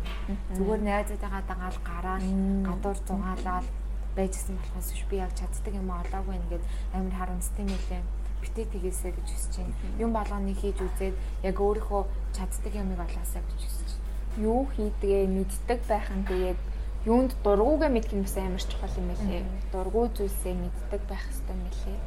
[0.55, 2.27] Зүгээр найзуудаагаа дагаал гараал
[2.65, 3.67] гадуур зугаалаад
[4.15, 6.63] байжсэн болохоос биш би яг чаддаг юм олоогүй ингээд
[6.93, 8.01] амар харамстай мэлээ
[8.41, 9.75] битээ тэгээсэй гэж хүсэж байна.
[10.01, 11.15] Юм болгоныг хийж үзээд
[11.45, 12.03] яг өөрийнхөө
[12.35, 14.45] чаддаг юмыг олоосаа гэж хүсэж байна.
[14.49, 16.59] Юу хийдгээ мэддэг байх нь тэгээд
[17.05, 19.43] юунд дургуугаа мэдэх нь бас амар чухал юм байлээ.
[19.73, 21.99] Дургуй зүйлсээ мэддэг байх хэрэгтэй юм байлээ.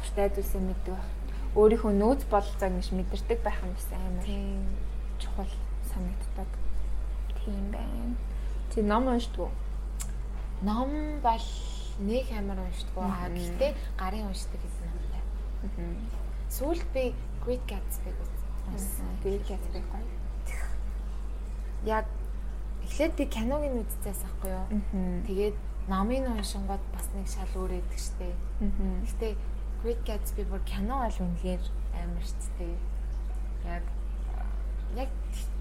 [0.00, 1.08] Дуртай зүйлсээ мэддэг байх.
[1.52, 4.24] Өөрийнхөө нөөц бололцоог биш мэдэрдэг байх нь бас амар
[5.20, 5.52] чухал
[5.84, 6.50] санагддаг.
[7.44, 8.16] Тийм байна.
[8.72, 9.52] Чи ном уншдаг уу?
[10.64, 11.48] Ном бол
[12.00, 13.28] нэг амар уншдаг аа.
[13.28, 16.00] Гэхдээ гарын уншдаг гэсэн юм байна.
[16.48, 17.12] Сүүлд би
[17.44, 18.16] Great Gatsby
[18.72, 19.08] үзсэн.
[19.20, 20.08] Great Gatsby гоё.
[21.84, 22.06] Яг
[22.92, 24.68] эхлээд би киног нь үзчихээс ахгүй юу.
[25.24, 25.56] Тэгээд
[25.88, 28.36] номын уншингууд бас нэг шал өөр өгдөг штэ.
[28.60, 29.32] Гэхдээ
[29.80, 31.64] Great Gatsby бүр кино бол үнэхээр
[31.96, 32.68] амар штэ.
[33.64, 33.84] Яг
[34.92, 35.08] яг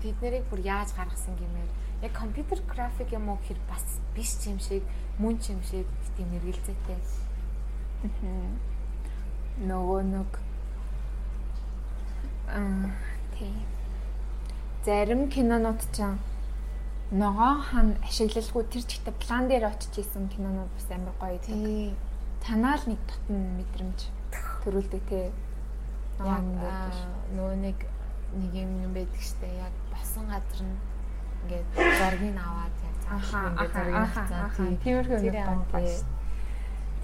[0.03, 1.71] бид нарыг бүр яаж гаргасан гэмээр
[2.03, 4.83] яг компьютер график юм уу гэхээр бас биш юм шиг
[5.15, 5.87] мөн юм шиг
[6.19, 6.99] тийм эргэлзээтэй.
[9.71, 10.29] Нөгөө нэг
[12.51, 12.91] аа
[13.39, 13.55] тий.
[14.83, 16.03] Зарим кинонууд ч
[17.11, 21.91] ногоон хан ашиглалгүй тэр чигтээ план дээр очиж исэн кинонууд бас амар гоё тий.
[22.39, 23.99] Танаа л нэг тутан мэдрэмж
[24.63, 25.27] төрүүлдэг тий.
[26.23, 26.47] Яг
[27.35, 27.77] нөгөө нэг
[28.31, 30.79] нэг юм байдаг штэ яг басан газар нь
[31.43, 35.99] ингээд зургийг аваад яг цаашаа ингээд зургийг авсан тиймэрхүү юм байна.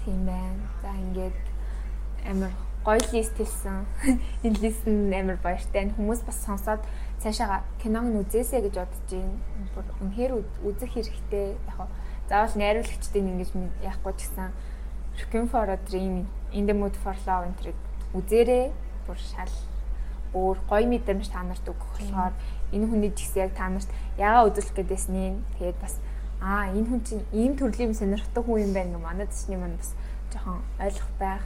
[0.04, 0.64] Тийм байна.
[0.80, 1.38] За ингээд
[2.24, 2.52] амар
[2.84, 3.84] гоё лист хэлсэн.
[4.46, 5.92] Энэ лист нь амар баяртай.
[5.92, 6.80] Хүмүүс бас сонсоод
[7.22, 9.38] цаашаа киног нь үзээсэй гэж бодож байна.
[9.74, 11.58] Бүр үнэхээр үзэх хэрэгтэй.
[11.66, 11.90] Яг
[12.28, 13.50] заавал найруулагчдын ингэж
[13.82, 14.52] яахгүй ч гэсэн
[15.18, 17.74] Looking for a Dream, In the Mood for Love энтрийг
[18.14, 18.70] үзээрэй.
[19.06, 19.54] Бүр шал
[20.32, 22.34] өөр гоё мэдрэмж та нарт өгөх болохоор
[22.70, 23.90] энэ хүний гэсэн яг та нарт
[24.20, 25.98] ягаа үзүүлэх гэдээсний тэгээд бас
[26.38, 29.96] аа энэ хүн чинь ийм төрлийн сонирхдаг хүн юм байна гэх манад чинь маань бас
[30.30, 31.44] жоохон ойлгох байх.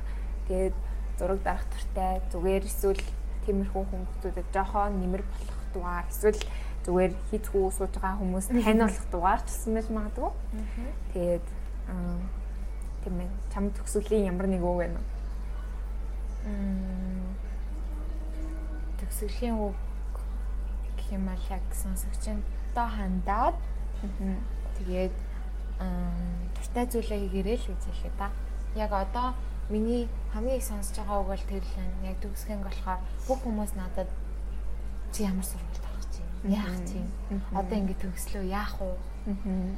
[0.51, 0.77] Тэгээд
[1.19, 3.03] зураг дарах туртай зүгээр эсвэл
[3.47, 6.41] тиймэрхүү хүмүүсүүдэд жоохон нэмэр болох дугаар эсвэл
[6.85, 10.31] зүгээр хийцгүү сууж байгаа хүмүүс тань болох дугаар ч гэсэн байж магадгүй.
[11.13, 11.47] Тэгээд
[13.03, 15.07] тийм ээ чам төгсгөлийн ямар нэг үг байна уу?
[18.99, 19.77] Төгсгөлийн үг
[20.99, 22.43] гэх юм бол яг сонсогчтой
[22.75, 23.57] хандаад
[24.79, 25.15] тэгээд
[26.57, 28.31] туртай зүйлээ хийгэрэй л гэж хэлээ да.
[28.75, 29.35] Яг одоо
[29.71, 34.11] миний хамгийн их сонсож байгаа үг бол тэр л яг төгсгэн болохоор бүх хүмүүс надад
[35.13, 37.07] чи ямар сургуульд авах чинь Яах тийм.
[37.55, 38.97] Одоо ингэ төгслөө яах вэ?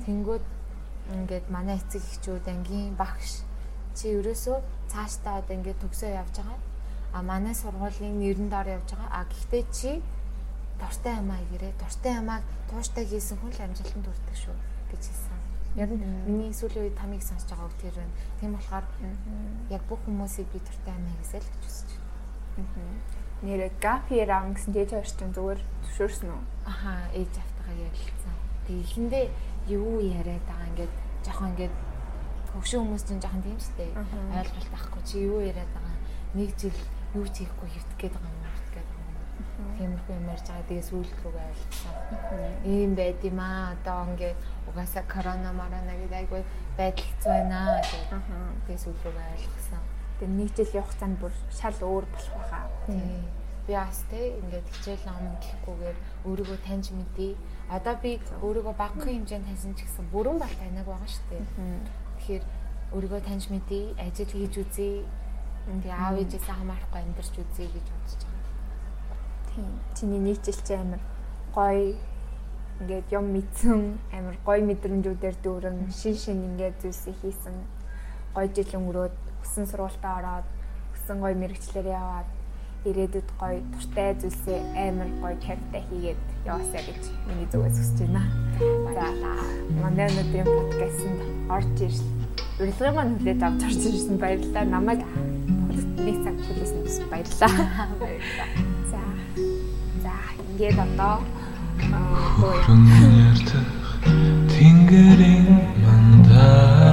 [0.06, 0.44] Тэнгүүд
[1.12, 3.44] ингээд манай эцэг эхчүүд ангийн багш
[3.92, 4.56] чи ерөөсөө
[4.88, 6.60] цаашдаа одоо ингээд төгсөө явж байгаа.
[7.12, 9.10] А манай сургуулийн нэрэн доор явж байгаа.
[9.12, 9.90] А гэхдээ чи
[10.80, 14.56] дуртай амаа гэрээ дуртай амааг тууштай хийсэн хүн л амжилтанд хүрдэг шүү
[14.90, 15.40] гэж хэлсэн.
[15.76, 18.14] Яг нь миний сүүлийн үед тамиг сонсож байгаа үг тэр байна.
[18.40, 18.86] Тийм болохоор
[19.70, 23.23] яг бүх хүмүүсийг би дуртай амаа гэсэл гэж хүсэж байна.
[23.44, 26.42] Нэрэ гапи рам гэсэн дээд хоёртын зүгээр зөвшөөрсөн үү?
[26.64, 28.34] Аха ээж автагаа ярилцсан.
[28.64, 29.24] Тэгээ эхэндээ
[29.68, 31.74] юу яриад байгаа ингээд жоохон ингээд
[32.52, 33.92] хөвшин хүмүүс чинь жоохон тийм шүү дээ.
[34.40, 35.96] Ойлголт авахгүй чи юу яриад байгаа
[36.34, 36.78] нэг жил
[37.12, 38.44] юу хийхгүй хөвтөх гээд байгаа юм
[39.78, 40.68] тиймэрхүү юм ярьж байгаа.
[40.68, 41.94] Тэгээ сүүлд рүүгээ ойлгосон.
[42.64, 43.74] Ийм байд юм аа.
[43.74, 44.38] Одоо ингээд
[44.70, 46.42] угаасаа корона марана гэдэг айгүй
[46.78, 48.06] байдал байна гэх.
[48.66, 49.82] Тэгээ сүүлд рүүгээ ойлгосон.
[50.18, 52.66] Тэгээ нэг жил явах цаанд бүр шал өөр болох байхаа.
[53.66, 55.96] Би бас те ингээд хичээл ном гэхгүйгээр
[56.28, 57.32] өөрийгөө таньж мэдээ.
[57.72, 61.44] Одоо би өөрийгөө багахан хэмжээнд таньсан ч гэсэн бүрэн бол таньдаг байгаа шүү дээ.
[62.20, 62.44] Тэгэхээр
[62.92, 65.08] өөрийгөө таньж мэдээ, ажил хийж үзье.
[65.64, 68.52] Тэгээ аав ээжээсээ хамаарахгүй амьдарч үзье гэж бодож байгаа.
[69.48, 69.72] Тийм.
[69.96, 71.00] Чиний жил чи амар
[71.56, 71.96] гоё
[72.80, 77.54] ингээд юм мэдсэн амар гоё мэдрэмжүүдээр дүүрэн шин шин ингээд зүйлсийг хийсэн
[78.34, 79.14] гоё жил өнгөрөөд
[79.46, 80.48] өссөн сургуультаа ороод
[80.98, 82.28] өссөн гоё мэрэгчлэр яваад
[82.88, 88.22] ирээдүйд гоё туртай зүйлсээ амар гоё капта хийгээд яваасаа гэж миний зүгээс хүсэж байна.
[88.96, 89.06] За
[89.82, 91.20] манай өнөөдрийн подкастт
[91.56, 92.10] орж ирсэн.
[92.60, 94.64] Урилгын маань хүлээж авч орж ирсэн баярлалаа.
[94.64, 95.00] Намайг
[96.06, 97.88] нэг цаг хүлээсэн баярлалаа.
[98.00, 98.54] Баярлалаа
[100.54, 101.18] ингээд одоо
[102.38, 102.82] хөрөн
[103.26, 103.68] ярдах
[104.54, 105.46] тэнгэрийн
[105.82, 106.83] мандалд